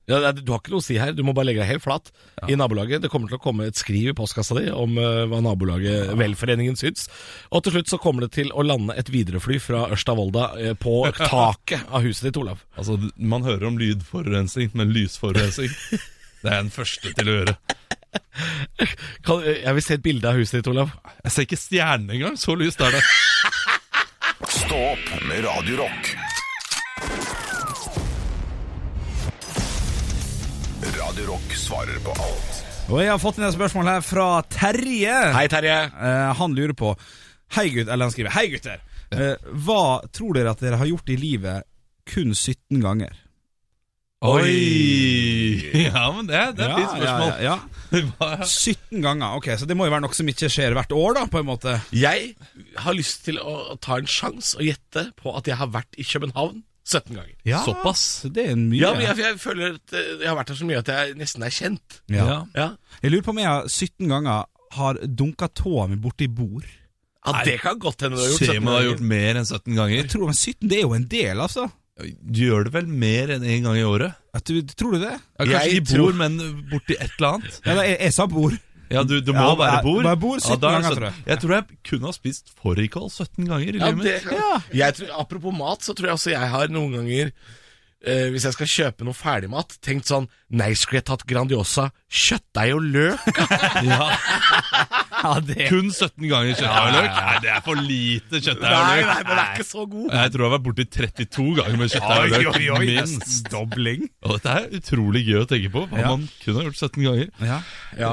Ja, 0.07 0.31
du 0.31 0.53
har 0.53 0.61
ikke 0.63 0.71
noe 0.71 0.81
å 0.81 0.87
si 0.87 0.97
her. 1.03 1.11
Du 1.15 1.25
må 1.27 1.35
bare 1.35 1.49
legge 1.49 1.65
deg 1.65 1.71
helt 1.75 1.85
flat 1.85 2.13
i 2.47 2.55
nabolaget. 2.59 3.03
Det 3.03 3.11
kommer 3.11 3.31
til 3.31 3.41
å 3.41 3.43
komme 3.43 3.67
et 3.67 3.79
skriv 3.79 4.13
i 4.13 4.17
postkassa 4.17 4.55
di 4.59 4.69
om 4.71 4.95
uh, 5.03 5.27
hva 5.27 5.43
nabolaget 5.43 6.13
Velforeningen 6.19 6.79
syns. 6.79 7.09
Og 7.51 7.67
til 7.67 7.75
slutt 7.75 7.91
så 7.91 7.99
kommer 8.01 8.27
det 8.27 8.33
til 8.39 8.53
å 8.55 8.65
lande 8.65 8.95
et 8.95 9.11
viderefly 9.11 9.59
fra 9.63 9.89
Ørsta-Volda 9.95 10.49
uh, 10.55 10.73
på 10.79 11.01
taket 11.19 11.91
av 11.91 12.07
huset 12.07 12.31
ditt, 12.31 12.39
Olav. 12.39 12.63
Altså, 12.79 13.01
Man 13.19 13.47
hører 13.47 13.67
om 13.67 13.81
lydforurensning, 13.83 14.71
men 14.79 14.95
lysforurensning 14.95 15.75
Det 16.47 16.53
er 16.53 16.61
jeg 16.61 16.67
den 16.69 16.71
første 16.71 17.11
til 17.11 17.29
å 17.29 17.33
gjøre. 17.41 17.53
Kan, 19.27 19.41
jeg 19.51 19.73
vil 19.75 19.83
se 19.83 19.97
et 19.97 20.03
bilde 20.05 20.29
av 20.31 20.37
huset 20.39 20.61
ditt, 20.61 20.69
Olav. 20.71 20.93
Jeg 21.25 21.33
ser 21.35 21.47
ikke 21.49 21.59
stjernene 21.59 22.15
engang. 22.15 22.37
Så 22.39 22.55
lyst 22.55 22.85
er 22.87 22.95
det. 22.95 23.01
Stå 24.55 24.79
opp 24.93 25.09
med 25.27 25.43
Radio 25.43 25.81
Rock. 25.81 26.13
Radio 31.01 31.27
Rock 31.33 31.59
svarer 31.59 31.99
på 32.07 32.15
alt. 32.15 32.63
Og 32.87 33.03
jeg 33.03 33.11
har 33.11 33.19
fått 33.27 33.43
inn 33.43 33.49
et 33.51 33.59
spørsmål 33.59 33.91
her 33.97 34.07
fra 34.07 34.31
Terje. 34.47 35.19
Hei, 35.35 35.47
Terje. 35.51 35.83
Eh, 35.91 36.31
han 36.39 36.55
lurer 36.55 36.79
på 36.79 36.95
Hei 37.59 37.73
gutt, 37.75 37.91
eller 37.91 38.07
han 38.07 38.15
skriver 38.15 38.39
Hei 38.39 38.47
gutter. 38.55 38.87
Eh, 39.11 39.35
hva 39.67 39.99
tror 40.15 40.39
dere 40.39 40.55
at 40.55 40.63
dere 40.63 40.79
har 40.79 40.95
gjort 40.95 41.11
i 41.11 41.19
livet 41.19 41.67
kun 42.07 42.31
17 42.39 42.79
ganger? 42.87 43.26
Oi! 44.25 45.61
Ja, 45.91 46.07
men 46.17 46.29
det, 46.29 46.39
det 46.57 46.65
er 46.65 46.71
et 46.73 46.79
fint 46.79 46.95
spørsmål. 46.95 47.33
Ja, 47.45 47.57
ja, 47.93 48.01
ja. 48.01 48.47
17 48.49 49.03
ganger, 49.07 49.37
ok, 49.37 49.51
så 49.61 49.69
det 49.69 49.77
må 49.77 49.87
jo 49.89 49.93
være 49.93 50.05
noe 50.07 50.17
som 50.17 50.31
ikke 50.33 50.49
skjer 50.53 50.77
hvert 50.77 50.95
år, 50.97 51.19
da, 51.19 51.25
på 51.33 51.43
en 51.43 51.49
måte. 51.51 51.75
Jeg 51.93 52.33
har 52.81 52.97
lyst 52.97 53.27
til 53.29 53.37
å 53.43 53.77
ta 53.85 53.99
en 54.01 54.09
sjanse 54.09 54.57
og 54.57 54.65
gjette 54.65 55.11
på 55.21 55.35
at 55.37 55.51
jeg 55.53 55.61
har 55.61 55.69
vært 55.75 56.01
i 56.01 56.07
København 56.09 56.63
17 56.87 57.13
ganger. 57.13 57.35
Ja, 57.45 57.61
Såpass. 57.67 58.03
Det 58.33 58.49
er 58.53 58.57
mye. 58.59 58.81
Ja, 58.81 58.95
men 58.97 59.05
jeg, 59.09 59.19
jeg 59.21 59.39
føler 59.43 59.77
at 59.77 59.95
eh, 59.99 60.11
jeg 60.23 60.31
har 60.31 60.37
vært 60.39 60.53
her 60.55 60.59
så 60.61 60.69
mye 60.69 60.81
at 60.81 60.91
jeg 60.95 61.17
nesten 61.21 61.45
er 61.47 61.55
kjent. 61.55 62.01
Ja. 62.15 62.41
Jeg 63.03 63.11
lurer 63.13 63.25
på 63.27 63.35
om 63.35 63.41
jeg 63.43 63.73
17 63.75 64.13
ganger 64.13 64.45
har 64.77 65.01
dunka 65.07 65.49
tåa 65.53 65.89
mi 65.91 65.99
borti 66.01 66.29
bord. 66.31 66.67
ja 67.27 67.43
Det 67.47 67.57
kan 67.63 67.79
godt 67.83 68.07
hende 68.07 68.17
du 68.17 68.23
har 68.23 68.31
gjort. 68.33 68.39
Se 68.45 68.53
17 68.55 68.63
om 68.63 68.71
du 68.71 68.77
har 68.79 68.87
gjort 68.87 69.03
mer 69.13 69.41
enn 69.43 69.49
17 69.51 69.75
ganger. 69.75 69.97
Jeg 69.99 70.13
tror 70.15 70.31
men 70.31 70.39
17 70.39 70.71
det 70.71 70.79
er 70.79 70.87
jo 70.87 70.95
en 70.97 71.11
del, 71.11 71.43
altså. 71.43 71.67
Du 71.97 72.41
gjør 72.45 72.67
det 72.69 72.73
vel 72.75 72.89
mer 72.93 73.31
enn 73.39 73.45
én 73.49 73.63
gang 73.65 73.79
i 73.81 73.85
året? 73.89 74.13
At 74.37 74.45
du, 74.45 74.59
tror 74.77 74.97
du 74.97 75.05
det? 75.07 75.15
Ja, 75.17 75.45
kanskje 75.47 75.61
Jeg 75.65 75.79
ikke 75.81 75.93
tror... 75.95 76.17
men 76.19 76.35
borti 76.69 76.97
et 77.01 77.15
eller 77.17 77.29
annet. 77.39 77.61
Ja, 77.65 77.77
jeg, 77.89 77.97
jeg 78.05 78.13
sa 78.19 78.27
bor. 78.29 78.57
Ja, 78.93 79.03
du, 79.03 79.17
du 79.25 79.33
må 79.35 79.47
Ja, 79.49 79.55
være 79.59 79.79
bor 79.83 79.97
bord. 79.97 80.05
bare 80.07 80.19
bord 80.23 80.43
17 80.45 80.61
da 80.63 80.69
er 80.69 80.75
ganger, 80.77 80.95
tror 80.99 81.07
jeg. 81.09 81.23
Jeg 81.27 81.41
tror 81.43 81.55
jeg 81.57 81.79
kunne 81.89 82.07
ha 82.07 82.13
spist 82.15 82.53
fårikål 82.61 83.09
17 83.11 83.49
ganger 83.49 83.65
i 83.67 83.81
Ja, 83.81 83.89
livet 83.89 84.05
mitt. 84.05 84.29
Ja. 84.77 84.91
Apropos 85.19 85.57
mat, 85.57 85.83
så 85.83 85.97
tror 85.97 86.13
jeg 86.13 86.19
også 86.21 86.31
jeg 86.37 86.51
har 86.53 86.69
noen 86.71 86.93
ganger 87.01 87.33
eh, 88.05 88.29
Hvis 88.35 88.45
jeg 88.49 88.53
skal 88.57 88.67
kjøpe 88.67 89.05
noe 89.07 89.15
ferdigmat, 89.17 89.77
tenkt 89.85 90.07
sånn 90.11 90.27
Nei, 90.57 90.73
skulle 90.79 91.01
jeg 91.01 91.07
tatt 91.09 91.25
Grandiosa 91.27 91.89
kjøttdeig 92.13 92.75
og 92.77 92.83
løk? 92.83 93.41
Ja, 93.91 94.11
Ja, 95.17 95.33
det 95.43 95.67
kun 95.71 95.89
17 95.91 96.29
ganger 96.29 96.53
kjøttdeig 96.55 96.87
og 96.87 96.93
løk. 96.95 97.09
Nei, 97.17 97.37
det 97.43 97.51
er 97.57 97.63
for 97.65 97.81
lite 97.83 98.41
kjøttdeig 98.45 98.75
og 98.77 98.85
nei, 98.87 98.99
løk. 99.01 99.09
nei, 99.09 99.23
den 99.27 99.41
er 99.43 99.49
ikke 99.57 99.67
så 99.67 99.87
god. 99.91 100.07
Jeg 100.13 100.33
tror 100.35 100.45
jeg 100.45 100.47
har 100.47 100.55
vært 100.55 100.67
borti 100.69 100.87
32 100.99 101.47
ganger 101.59 101.81
med 101.81 101.91
kjøttdeig 101.95 102.21
og 102.21 102.31
løk. 102.37 102.51
oi, 102.53 102.69
oi, 102.77 102.87
Minst. 102.93 103.51
Dobling. 103.51 104.05
Og 104.23 104.37
dette 104.37 104.55
er 104.61 104.69
utrolig 104.79 105.25
gøy 105.27 105.41
å 105.41 105.49
tenke 105.51 105.73
på. 105.75 105.85
Hva 105.91 105.99
Ja. 106.05 106.13
man 106.13 106.29
kun 106.45 106.61
har 106.61 106.69
gjort 106.69 106.79
17 106.85 107.03
ganger. 107.09 107.33
Ja. 107.99 108.13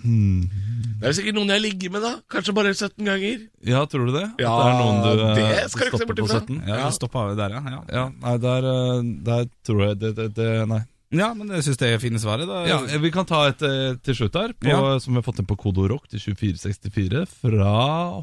Ja. 0.00 0.60
Det 1.00 1.08
er 1.08 1.12
jo 1.12 1.16
sikkert 1.16 1.36
noen 1.36 1.52
jeg 1.54 1.62
ligger 1.64 1.92
med, 1.94 2.04
da. 2.04 2.12
Kanskje 2.32 2.54
bare 2.56 2.72
17 2.74 3.08
ganger. 3.08 3.42
Ja, 3.66 3.82
tror 3.88 4.06
du 4.08 4.14
det? 4.14 4.26
Ja, 4.42 4.52
det 4.52 4.68
er 4.68 4.78
noen 4.78 5.00
du 5.02 5.24
eh, 5.24 5.34
det 5.40 5.66
skal 5.72 5.86
du 5.86 5.90
ikke 5.90 6.00
se 6.02 6.08
bort 6.10 6.22
ifra. 6.22 6.40
17? 6.44 6.62
Ja, 6.68 6.78
det 6.84 6.94
stoppa 6.96 7.24
der, 7.38 7.56
ja. 7.56 7.62
ja. 7.74 7.80
Ja, 7.96 8.04
nei, 8.22 8.34
der, 8.44 8.68
eh, 8.70 9.02
der 9.28 9.50
tror 9.66 9.84
jeg 9.86 10.00
det, 10.00 10.14
det, 10.18 10.30
det 10.36 10.48
Nei. 10.70 10.82
Ja, 11.10 11.32
men 11.34 11.48
jeg 11.50 11.64
syns 11.66 11.80
det 11.80 11.88
er 11.90 12.02
fine 12.02 12.20
svaret. 12.22 12.46
Da. 12.46 12.60
Ja, 12.68 12.78
eh, 12.86 13.00
Vi 13.02 13.10
kan 13.14 13.26
ta 13.26 13.42
et 13.50 13.64
til 14.06 14.16
slutt 14.20 14.38
her, 14.38 14.54
på, 14.54 14.70
Ja. 14.70 14.98
som 15.02 15.16
vi 15.16 15.20
har 15.22 15.26
fått 15.26 15.42
inn 15.42 15.48
på 15.50 15.58
Kodo 15.58 15.88
Rock 15.90 16.06
til 16.12 16.22
2464. 16.22 17.26
Fra 17.40 17.74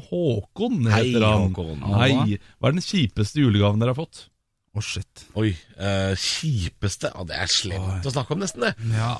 Håkon, 0.08 0.80
Hei, 0.94 1.12
han. 1.18 1.50
Håkon. 1.50 1.84
Hei. 1.98 2.38
Hva 2.58 2.70
er 2.70 2.78
den 2.78 2.86
kjipeste 2.86 3.42
julegaven 3.42 3.82
dere 3.82 3.94
har 3.94 4.00
fått? 4.00 4.28
Å, 4.76 4.82
shit. 4.84 5.26
Oi. 5.38 5.50
Uh, 5.80 6.12
kjipeste 6.18 7.10
ja, 7.10 7.24
Det 7.26 7.36
er 7.40 7.50
slemt 7.50 8.06
å 8.06 8.12
snakke 8.12 8.36
om, 8.36 8.42
nesten, 8.44 8.66
det. 8.68 8.74
Ja. 8.94 9.16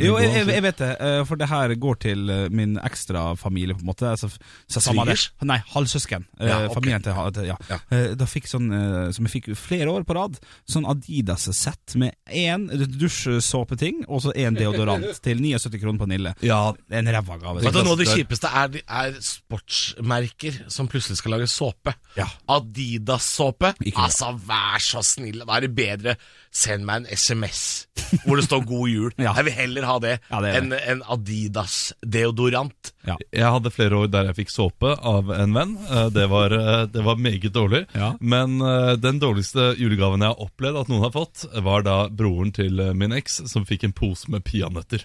Jo, 0.00 0.16
jeg, 0.20 0.30
jeg, 0.36 0.46
jeg 0.54 0.62
vet 0.64 0.78
det, 0.80 0.90
eh, 1.04 1.20
for 1.28 1.36
det 1.40 1.48
her 1.50 1.74
går 1.82 1.98
til 2.04 2.30
min 2.54 2.78
ekstra 2.80 3.34
familie, 3.36 3.74
på 3.76 3.84
en 3.84 3.90
måte. 3.90 4.08
Altså. 4.12 4.30
Svigers? 4.70 5.26
Nei, 5.44 5.58
halvsøsken. 5.74 6.26
Eh, 6.40 6.48
Ja, 6.48 6.60
ok. 6.66 6.74
Familien 6.78 7.02
til, 7.04 7.44
ja. 7.48 7.56
Ja. 7.68 7.78
Eh, 7.92 8.14
Da 8.18 8.26
fikk 8.28 8.48
sånn, 8.50 8.70
eh, 8.72 9.10
som 9.12 9.26
jeg 9.28 9.32
fikk 9.42 9.50
flere 9.58 9.90
år 9.92 10.04
på 10.08 10.14
rad, 10.16 10.38
sånn 10.68 10.86
Adidas-sett 10.88 11.96
med 12.00 12.14
én 12.28 12.68
dusjsåpeting 12.98 14.04
og 14.08 14.22
så 14.24 14.32
én 14.38 14.56
deodorant 14.56 15.04
til 15.26 15.40
79 15.42 15.80
kroner 15.82 15.98
på 16.02 16.08
Nille. 16.10 16.34
Ja, 16.46 16.72
En 16.90 17.08
ræva 17.12 17.38
gave. 17.40 17.60
Du, 17.62 17.70
Noe 17.82 17.94
av 17.94 17.98
det 18.00 18.08
kjipeste 18.10 18.48
er, 18.48 18.80
er 18.86 19.16
sportsmerker 19.22 20.62
som 20.72 20.88
plutselig 20.90 21.18
skal 21.20 21.36
lage 21.36 21.48
såpe. 21.50 21.94
Ja. 22.18 22.26
Adidas-såpe. 22.52 23.74
Altså, 23.96 24.32
vær 24.46 24.82
så 24.82 25.02
snill. 25.06 25.42
Da 25.46 25.56
er 25.58 25.66
det 25.66 25.74
bedre 25.76 26.16
send 26.52 26.84
meg 26.84 27.02
en 27.02 27.06
SMS 27.16 27.86
hvor 28.26 28.36
det 28.36 28.44
står 28.44 28.64
'God 28.68 28.88
jul'. 28.92 29.12
Ja. 29.24 29.32
Jeg 29.38 29.44
vil 29.46 29.54
heller 29.56 29.84
ha 29.88 29.98
det, 30.02 30.18
Ja, 30.30 30.40
det 30.44 30.50
enn 30.58 30.72
en 30.76 31.02
Adidas-deodorant. 31.08 32.92
Ja. 33.06 33.16
Jeg 33.34 33.48
hadde 33.54 33.70
flere 33.74 33.96
år 34.02 34.10
der 34.12 34.28
jeg 34.30 34.36
fikk 34.42 34.52
såpe 34.52 34.92
av 35.00 35.30
en 35.34 35.54
venn. 35.56 35.72
Eh, 35.90 36.08
Det 36.14 36.26
var, 36.30 36.52
eh, 36.52 36.86
det 36.92 37.02
var 37.04 37.16
meget 37.16 37.52
dårlig. 37.54 37.86
Ja. 37.94 38.12
Men 38.20 38.60
eh, 38.60 38.96
den 39.00 39.18
dårligste 39.22 39.72
julegaven 39.78 40.20
jeg 40.22 40.28
har 40.34 40.44
opplevd 40.44 40.80
at 40.82 40.88
noen 40.92 41.02
har 41.06 41.14
fått, 41.14 41.46
var 41.62 41.82
da 41.86 41.96
broren 42.08 42.52
til 42.54 42.82
min 42.94 43.12
eks 43.16 43.40
som 43.50 43.64
fikk 43.66 43.84
en 43.88 43.92
pose 43.96 44.28
med 44.30 44.44
peanøtter. 44.44 45.04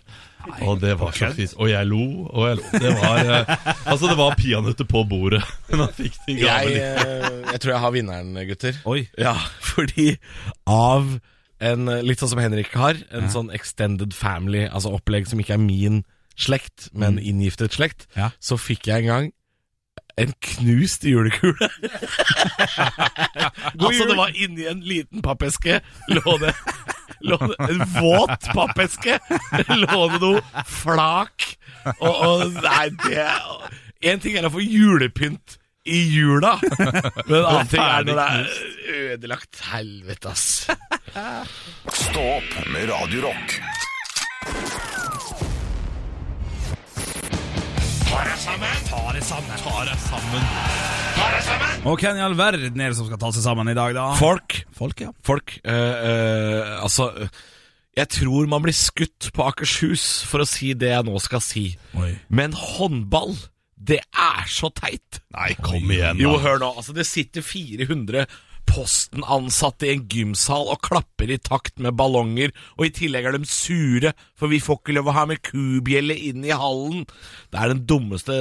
Og 0.63 0.79
det 0.81 0.93
var 0.99 1.11
så 1.11 1.31
fint. 1.35 1.55
Og 1.57 1.69
jeg 1.71 1.87
lo, 1.89 2.27
og 2.31 2.47
jeg 2.47 2.59
lo. 2.59 2.67
Det 2.79 2.93
var, 3.01 3.57
altså 3.91 4.07
det 4.11 4.17
var 4.19 4.35
peanøtter 4.39 4.87
på 4.87 5.03
bordet. 5.09 5.43
Men 5.71 5.85
han 5.87 5.95
fikk 5.97 6.19
de 6.27 6.37
Jeg, 6.41 6.43
gavene. 6.43 6.77
eh, 6.77 7.41
jeg 7.53 7.59
tror 7.63 7.71
jeg 7.75 7.83
har 7.87 7.91
vinneren, 7.95 8.35
gutter. 8.51 8.79
Oi. 8.85 9.07
Ja, 9.17 9.35
fordi 9.73 10.17
av 10.67 11.17
en, 11.59 11.87
eh, 11.89 12.03
litt 12.05 12.19
sånn 12.21 12.29
som 12.33 12.39
Henrik 12.41 12.73
har, 12.77 12.99
en 13.11 13.29
sånn 13.33 13.49
extended 13.55 14.13
family, 14.13 14.65
altså 14.67 14.93
opplegg 14.97 15.27
som 15.29 15.39
ikke 15.41 15.55
er 15.57 15.63
min 15.63 16.03
slekt, 16.37 16.89
men 16.93 17.17
inngiftet 17.17 17.73
slekt, 17.73 18.05
Ja. 18.15 18.29
så 18.39 18.57
fikk 18.61 18.87
jeg 18.91 19.05
en 19.05 19.07
gang 19.07 19.31
en 20.17 20.33
knust 20.41 21.03
julekule. 21.05 21.69
altså, 23.79 24.05
det 24.09 24.17
var 24.17 24.31
inni 24.35 24.65
en 24.69 24.81
liten 24.81 25.21
pappeske, 25.25 25.79
lå 26.09 26.37
det, 26.41 26.53
lå 27.21 27.37
det 27.43 27.57
en 27.69 27.83
våt 27.99 28.49
pappeske, 28.53 29.19
lå 29.77 30.01
det 30.13 30.21
noe 30.23 30.41
flak, 30.65 31.45
og, 31.99 32.13
og 32.13 32.57
nei, 32.63 32.89
det 33.07 33.27
En 34.05 34.19
ting 34.21 34.35
er 34.37 34.45
å 34.45 34.51
få 34.53 34.61
julepynt 34.61 35.55
i 35.87 36.01
jula, 36.11 36.57
men 37.27 37.35
en 37.39 37.47
annen 37.47 37.71
ting 37.71 37.83
er 37.83 38.07
når 38.07 38.19
det 38.19 38.27
er 38.27 39.11
ødelagt 39.13 39.63
helvete, 39.71 40.33
ass. 40.33 40.67
Stå 42.05 42.23
opp 42.37 42.55
med 42.73 42.89
Radio 42.91 43.27
Rock. 43.29 43.59
Og 51.87 51.99
hvem 52.01 52.17
i 52.17 52.23
all 52.23 52.37
verden 52.37 52.81
er 52.81 52.91
det 52.91 52.97
som 52.97 53.07
skal 53.07 53.19
ta 53.21 53.29
seg 53.35 53.43
sammen 53.45 53.69
i 53.71 53.75
dag, 53.77 53.93
da? 53.97 54.07
Folk 54.19 54.61
Folk, 54.77 55.03
ja. 55.03 55.11
Folk 55.25 55.57
Uh, 55.67 55.73
uh, 55.73 56.83
Altså 56.83 57.09
Jeg 57.97 58.09
tror 58.13 58.47
man 58.49 58.63
blir 58.65 58.75
skutt 58.75 59.29
på 59.35 59.45
Akershus 59.47 60.25
For 60.29 60.43
å 60.43 60.49
si 60.49 60.73
det 60.77 60.91
jeg 60.93 61.07
nå 61.07 61.19
skal 61.23 61.43
si 61.43 61.67
Oi. 61.97 62.13
Men 62.29 62.55
håndball 62.57 63.35
Det 63.77 63.99
er 64.01 64.49
så 64.49 64.71
teit! 64.73 65.21
Nei, 65.35 65.51
kom 65.61 65.91
igjen, 65.93 66.17
Jo, 66.21 66.35
hør 66.41 66.57
nå. 66.63 66.71
Altså 66.81 66.95
det 66.97 67.05
sitter 67.07 67.45
400 67.45 68.25
Posten-ansatte 68.67 69.87
i 69.87 69.93
en 69.95 70.01
gymsal 70.11 70.67
Og 70.73 70.81
klapper 70.83 71.29
i 71.31 71.37
takt 71.39 71.77
med 71.79 71.95
ballonger 71.95 72.51
Og 72.75 72.87
i 72.87 72.91
tillegg 72.97 73.29
er 73.29 73.37
de 73.37 73.47
sure 73.47 74.11
For 74.39 74.51
vi 74.51 74.59
får 74.63 74.81
ikke 74.81 74.97
lov 74.97 75.11
å 75.11 75.15
ha 75.15 75.23
med 75.29 75.39
kubjelle 75.45 76.17
inn 76.29 76.43
i 76.43 76.51
hallen. 76.51 77.05
Det 77.53 77.61
er 77.61 77.71
den 77.71 77.85
dummeste 77.87 78.35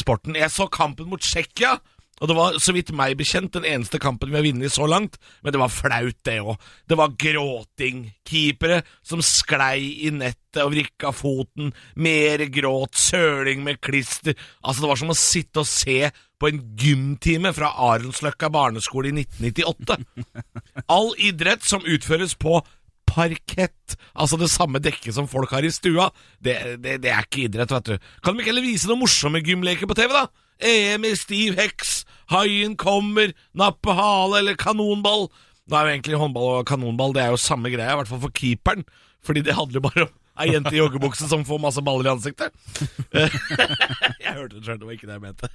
sporten. 0.00 0.36
Jeg 0.36 0.52
så 0.52 0.68
kampen 0.72 1.08
mot 1.08 1.22
Tsjekkia 1.24 1.78
og 2.20 2.28
det 2.28 2.36
var, 2.36 2.56
så 2.60 2.74
vidt 2.76 2.92
meg 2.96 3.16
bekjent, 3.16 3.54
den 3.56 3.66
eneste 3.68 4.00
kampen 4.02 4.28
vi 4.28 4.36
har 4.36 4.44
vunnet 4.44 4.74
så 4.74 4.84
langt. 4.88 5.16
Men 5.40 5.54
det 5.54 5.60
var 5.62 5.72
flaut, 5.72 6.18
det 6.28 6.36
òg. 6.44 6.66
Det 6.88 6.98
var 7.00 7.14
gråting. 7.16 8.02
Keepere 8.28 8.82
som 9.00 9.22
sklei 9.24 10.04
i 10.04 10.10
nettet 10.12 10.60
og 10.60 10.74
vrikka 10.74 11.14
foten. 11.16 11.72
Mer 11.96 12.44
gråt. 12.52 12.98
Søling 13.00 13.64
med 13.64 13.80
klister. 13.80 14.36
Altså, 14.60 14.84
det 14.84 14.90
var 14.92 15.00
som 15.00 15.14
å 15.14 15.16
sitte 15.16 15.64
og 15.64 15.70
se 15.70 16.10
på 16.40 16.48
en 16.48 16.60
gymtime 16.80 17.52
fra 17.56 17.72
Aronsløkka 17.88 18.52
barneskole 18.52 19.10
i 19.10 19.24
1998. 19.24 19.96
All 20.92 21.14
idrett 21.20 21.64
som 21.64 21.84
utføres 21.88 22.36
på 22.40 22.60
parkett, 23.10 23.96
altså 24.14 24.38
det 24.38 24.50
samme 24.52 24.80
dekket 24.82 25.16
som 25.16 25.28
folk 25.28 25.50
har 25.56 25.66
i 25.66 25.72
stua, 25.74 26.08
det, 26.38 26.76
det, 26.84 27.00
det 27.02 27.10
er 27.10 27.26
ikke 27.26 27.48
idrett, 27.48 27.72
vet 27.74 27.90
du. 27.90 28.12
Kan 28.22 28.36
de 28.36 28.44
ikke 28.44 28.52
heller 28.52 28.68
vise 28.68 28.88
noen 28.90 29.02
morsomme 29.02 29.42
gymleker 29.44 29.90
på 29.90 29.96
TV, 29.98 30.14
da? 30.14 30.28
EM 30.60 31.06
i 31.08 31.14
stiv 31.16 31.56
heks, 31.58 31.99
haien 32.30 32.76
kommer, 32.80 33.34
nappe 33.56 33.94
hale 33.96 34.40
eller 34.42 34.58
kanonball. 34.60 35.28
Nå 35.70 35.76
er 35.76 35.86
jo 35.86 35.94
egentlig 35.94 36.18
håndball 36.18 36.48
og 36.60 36.66
kanonball 36.66 37.12
Det 37.14 37.22
er 37.22 37.34
jo 37.34 37.38
samme 37.38 37.70
greia, 37.70 37.94
i 37.94 38.00
hvert 38.00 38.10
fall 38.10 38.22
for 38.24 38.34
keeperen. 38.34 38.86
Fordi 39.26 39.44
det 39.46 39.54
handler 39.54 39.80
jo 39.80 39.86
bare 39.86 40.06
om 40.08 40.16
ei 40.40 40.54
jente 40.54 40.72
i 40.72 40.78
joggebukse 40.80 41.28
som 41.28 41.44
får 41.44 41.60
masse 41.60 41.82
baller 41.84 42.08
i 42.08 42.12
ansiktet. 42.14 42.54
jeg 44.24 44.34
hørte 44.34 44.56
det 44.56 44.64
sjøl, 44.64 44.78
det 44.80 44.88
var 44.88 44.96
ikke 44.96 45.10
det 45.10 45.18
jeg 45.18 45.24
mente. 45.26 45.50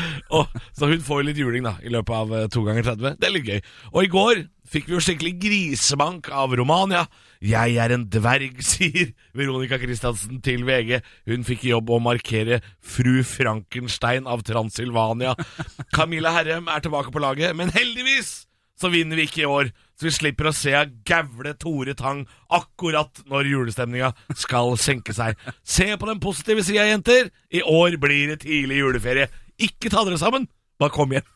og, 0.36 0.50
så 0.76 0.90
hun 0.90 1.04
får 1.04 1.26
litt 1.28 1.40
juling 1.40 1.66
da 1.66 1.76
i 1.82 1.92
løpet 1.92 2.16
av 2.16 2.34
eh, 2.36 2.48
to 2.52 2.64
ganger 2.66 2.86
30. 2.92 3.20
Det 3.20 3.28
er 3.28 3.34
litt 3.34 3.48
gøy. 3.48 3.62
Og 3.92 4.04
i 4.06 4.12
går 4.12 4.44
fikk 4.72 4.88
vi 4.88 4.96
jo 4.96 5.02
skikkelig 5.04 5.32
grisebank 5.42 6.30
av 6.32 6.54
Romania. 6.56 7.04
Jeg 7.42 7.76
er 7.82 7.94
en 7.94 8.06
dverg, 8.12 8.62
sier 8.72 9.12
Veronica 9.36 9.80
Christiansen 9.82 10.40
til 10.44 10.64
VG. 10.68 11.02
Hun 11.30 11.44
fikk 11.48 11.66
i 11.66 11.74
jobb 11.74 11.92
å 11.92 12.00
markere 12.02 12.62
fru 12.78 13.20
Frankenstein 13.26 14.30
av 14.30 14.44
Transylvania. 14.48 15.36
Camilla 15.96 16.34
Herrem 16.36 16.70
er 16.72 16.84
tilbake 16.84 17.14
på 17.14 17.22
laget, 17.22 17.56
men 17.58 17.74
heldigvis 17.74 18.42
så 18.82 18.90
vinner 18.90 19.18
vi 19.18 19.28
ikke 19.28 19.44
i 19.44 19.50
år, 19.50 19.68
så 19.94 20.08
vi 20.08 20.14
slipper 20.14 20.48
å 20.48 20.54
se 20.56 20.72
gavle 21.06 21.52
Tore 21.60 21.94
Tang 21.94 22.24
akkurat 22.50 23.20
når 23.30 23.50
julestemninga 23.52 24.10
skal 24.34 24.74
senke 24.80 25.14
seg. 25.14 25.38
Se 25.62 25.86
på 25.94 26.08
den 26.08 26.22
positive 26.22 26.64
sida, 26.66 26.88
jenter. 26.88 27.30
I 27.54 27.62
år 27.62 27.94
blir 28.02 28.32
det 28.32 28.40
tidlig 28.42 28.80
juleferie. 28.80 29.28
Ikke 29.62 29.90
ta 29.92 30.02
dere 30.06 30.18
sammen, 30.18 30.48
bare 30.80 30.90
kom 30.94 31.12
igjen. 31.14 31.26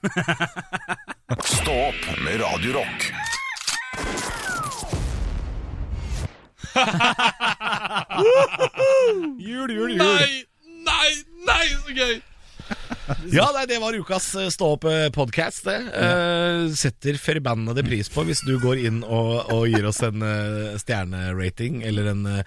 Stå 1.57 1.75
opp 1.89 2.03
med 2.25 2.41
Radio 2.43 2.79
Rock. 2.81 3.01
Jul, 9.39 9.71
jul, 9.71 9.91
jul. 9.91 9.99
Nei, 10.01 10.45
nei, 10.85 11.11
nei, 11.47 11.67
så 11.73 11.91
gøy! 11.97 12.21
Ja, 13.31 13.53
nei, 13.55 13.63
det 13.71 13.77
var 13.79 13.95
ukas 13.95 14.25
eh, 14.35 14.49
Stå 14.51 14.73
opp-podkast, 14.75 15.65
det. 15.69 15.77
uh, 15.95 16.67
setter 16.75 17.15
forbannede 17.23 17.85
pris 17.87 18.09
på 18.11 18.25
hvis 18.27 18.41
du 18.47 18.57
går 18.63 18.77
inn 18.89 19.03
og, 19.05 19.47
og 19.55 19.69
gir 19.71 19.87
oss 19.87 20.03
en 20.07 20.23
uh, 20.25 20.75
stjernerating, 20.81 21.83
eller 21.87 22.05
en 22.13 22.27
eh, 22.33 22.43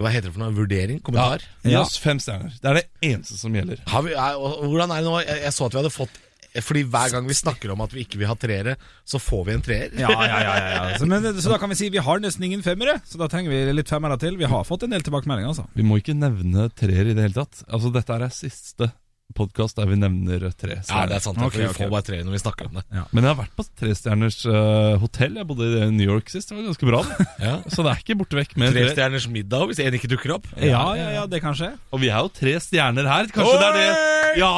Hva 0.00 0.08
heter 0.14 0.30
det 0.30 0.34
for 0.34 0.40
noe? 0.46 0.54
Vurdering? 0.56 0.98
Kommentar? 1.04 1.42
Gi 1.62 1.74
Ja. 1.74 1.82
oss 1.84 1.98
fem 2.00 2.18
stjerner. 2.18 2.54
Det 2.60 2.70
er 2.70 2.74
det 2.80 2.86
eneste 3.12 3.36
som 3.36 3.52
gjelder. 3.52 3.82
Har 3.86 4.02
vi, 4.06 4.14
er, 4.16 4.34
og- 4.40 4.64
hvordan 4.64 4.90
er 4.90 5.02
det 5.02 5.08
nå? 5.10 5.16
Jeg, 5.26 5.42
jeg 5.44 5.52
så 5.52 5.66
at 5.68 5.72
vi 5.76 5.80
hadde 5.82 5.92
fått 5.94 6.18
Fordi 6.66 6.82
hver 6.90 7.12
gang 7.12 7.28
vi 7.28 7.34
snakker 7.38 7.70
om 7.70 7.80
at 7.84 7.92
vi 7.94 8.00
ikke 8.02 8.18
vil 8.18 8.26
ha 8.26 8.34
treere, 8.34 8.72
så 9.06 9.20
får 9.22 9.44
vi 9.46 9.52
en 9.54 9.60
treer. 9.62 9.92
Ja, 9.94 10.08
ja, 10.10 10.24
ja, 10.26 10.54
ja, 10.58 10.88
ja. 10.90 10.96
Så, 10.98 11.06
men, 11.06 11.22
så 11.38 11.46
da 11.52 11.58
kan 11.62 11.68
vi 11.70 11.76
si 11.78 11.88
vi 11.94 11.98
har 12.02 12.18
nesten 12.18 12.42
ingen 12.42 12.64
femmere, 12.66 12.96
så 13.06 13.20
da 13.20 13.28
trenger 13.30 13.52
vi 13.54 13.72
litt 13.72 13.86
femmere 13.92 14.18
til. 14.18 14.34
Vi 14.36 14.48
har 14.50 14.64
fått 14.66 14.82
en 14.82 14.90
del 14.90 15.00
tilbakemeldinger, 15.06 15.46
altså. 15.52 15.68
Vi 15.78 15.84
må 15.86 16.00
ikke 16.02 16.16
nevne 16.18 16.66
treer 16.74 17.06
i 17.06 17.14
det 17.14 17.22
hele 17.22 17.36
tatt. 17.38 17.62
Altså, 17.70 17.92
dette 17.94 18.10
er 18.18 18.26
siste 18.34 18.90
podkast 19.36 19.78
der 19.78 19.88
vi 19.90 19.98
nevner 20.00 20.46
tre 20.52 20.80
stjerner. 20.80 21.06
Ja, 21.06 21.08
det 21.10 21.18
er 21.18 21.24
sant. 21.24 21.40
Okay, 21.40 21.50
for 21.50 21.62
vi 21.62 21.68
okay. 21.70 21.84
får 21.84 21.92
bare 21.94 22.06
tre 22.06 22.20
når 22.26 22.36
vi 22.36 22.42
snakker 22.42 22.70
om 22.70 22.78
det. 22.78 22.84
Men 23.10 23.26
jeg 23.26 23.30
har 23.32 23.38
vært 23.40 23.56
på 23.58 23.66
trestjerners 23.80 24.38
uh, 24.48 24.98
hotell. 25.02 25.38
Jeg 25.40 25.48
bodde 25.48 25.70
i 25.70 25.90
New 25.94 26.14
York 26.14 26.32
sist. 26.32 26.50
Det 26.50 26.58
var 26.58 26.68
ganske 26.70 26.90
bra. 26.92 27.04
Ja. 27.40 27.54
Så 27.72 27.80
det 27.84 27.92
er 27.94 28.00
ikke 28.02 28.14
borte 28.20 28.36
vekk 28.36 28.50
med 28.60 28.74
Tre 28.74 28.82
stjerners 28.90 29.24
middag 29.32 29.70
hvis 29.70 29.78
en 29.80 29.94
ikke 29.96 30.10
dukker 30.12 30.34
opp. 30.34 30.48
Ja, 30.60 30.82
ja, 30.98 31.06
ja, 31.14 31.22
det 31.30 31.40
kan 31.40 31.54
skje. 31.56 31.70
Og 31.94 32.02
vi 32.02 32.10
er 32.12 32.20
jo 32.20 32.28
tre 32.36 32.52
stjerner 32.60 33.08
her. 33.08 33.30
Kanskje 33.32 33.54
det 33.56 33.68
er 33.70 33.78
det? 33.78 33.86
Ja! 34.40 34.50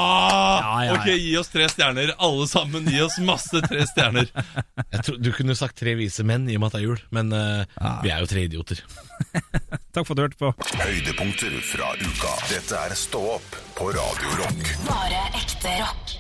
Ja, 0.63 0.83
ja, 0.83 0.85
ja. 0.87 0.97
Ok, 0.97 1.07
gi 1.15 1.37
oss 1.39 1.51
tre 1.53 1.69
stjerner. 1.71 2.13
Alle 2.19 2.49
sammen, 2.51 2.89
gi 2.91 3.01
oss 3.05 3.19
masse 3.25 3.63
tre 3.65 3.87
stjerner. 3.89 4.29
Jeg 4.33 5.05
tror, 5.07 5.19
du 5.23 5.31
kunne 5.37 5.57
sagt 5.59 5.79
tre 5.81 5.95
vise 5.99 6.27
menn 6.27 6.49
i 6.51 6.59
og 6.59 6.65
med 6.65 6.73
at 6.73 6.77
det 6.77 6.83
er 6.83 6.89
jul, 6.89 7.03
men 7.15 7.33
eh, 7.37 7.81
vi 8.05 8.13
er 8.13 8.25
jo 8.25 8.31
tre 8.31 8.47
idioter. 8.49 8.83
Takk 9.95 10.07
for 10.07 10.15
at 10.15 10.19
du 10.19 10.25
hørte 10.25 10.41
på. 10.41 10.53
Høydepunkter 10.81 11.55
fra 11.67 11.93
uka. 12.01 12.35
Dette 12.51 12.81
er 12.89 12.97
Stå 12.99 13.23
opp 13.37 13.57
på 13.79 13.93
Radio 13.95 14.37
Rock. 14.41 14.75
Bare 14.89 15.25
ekte 15.41 15.77
rock. 15.83 16.12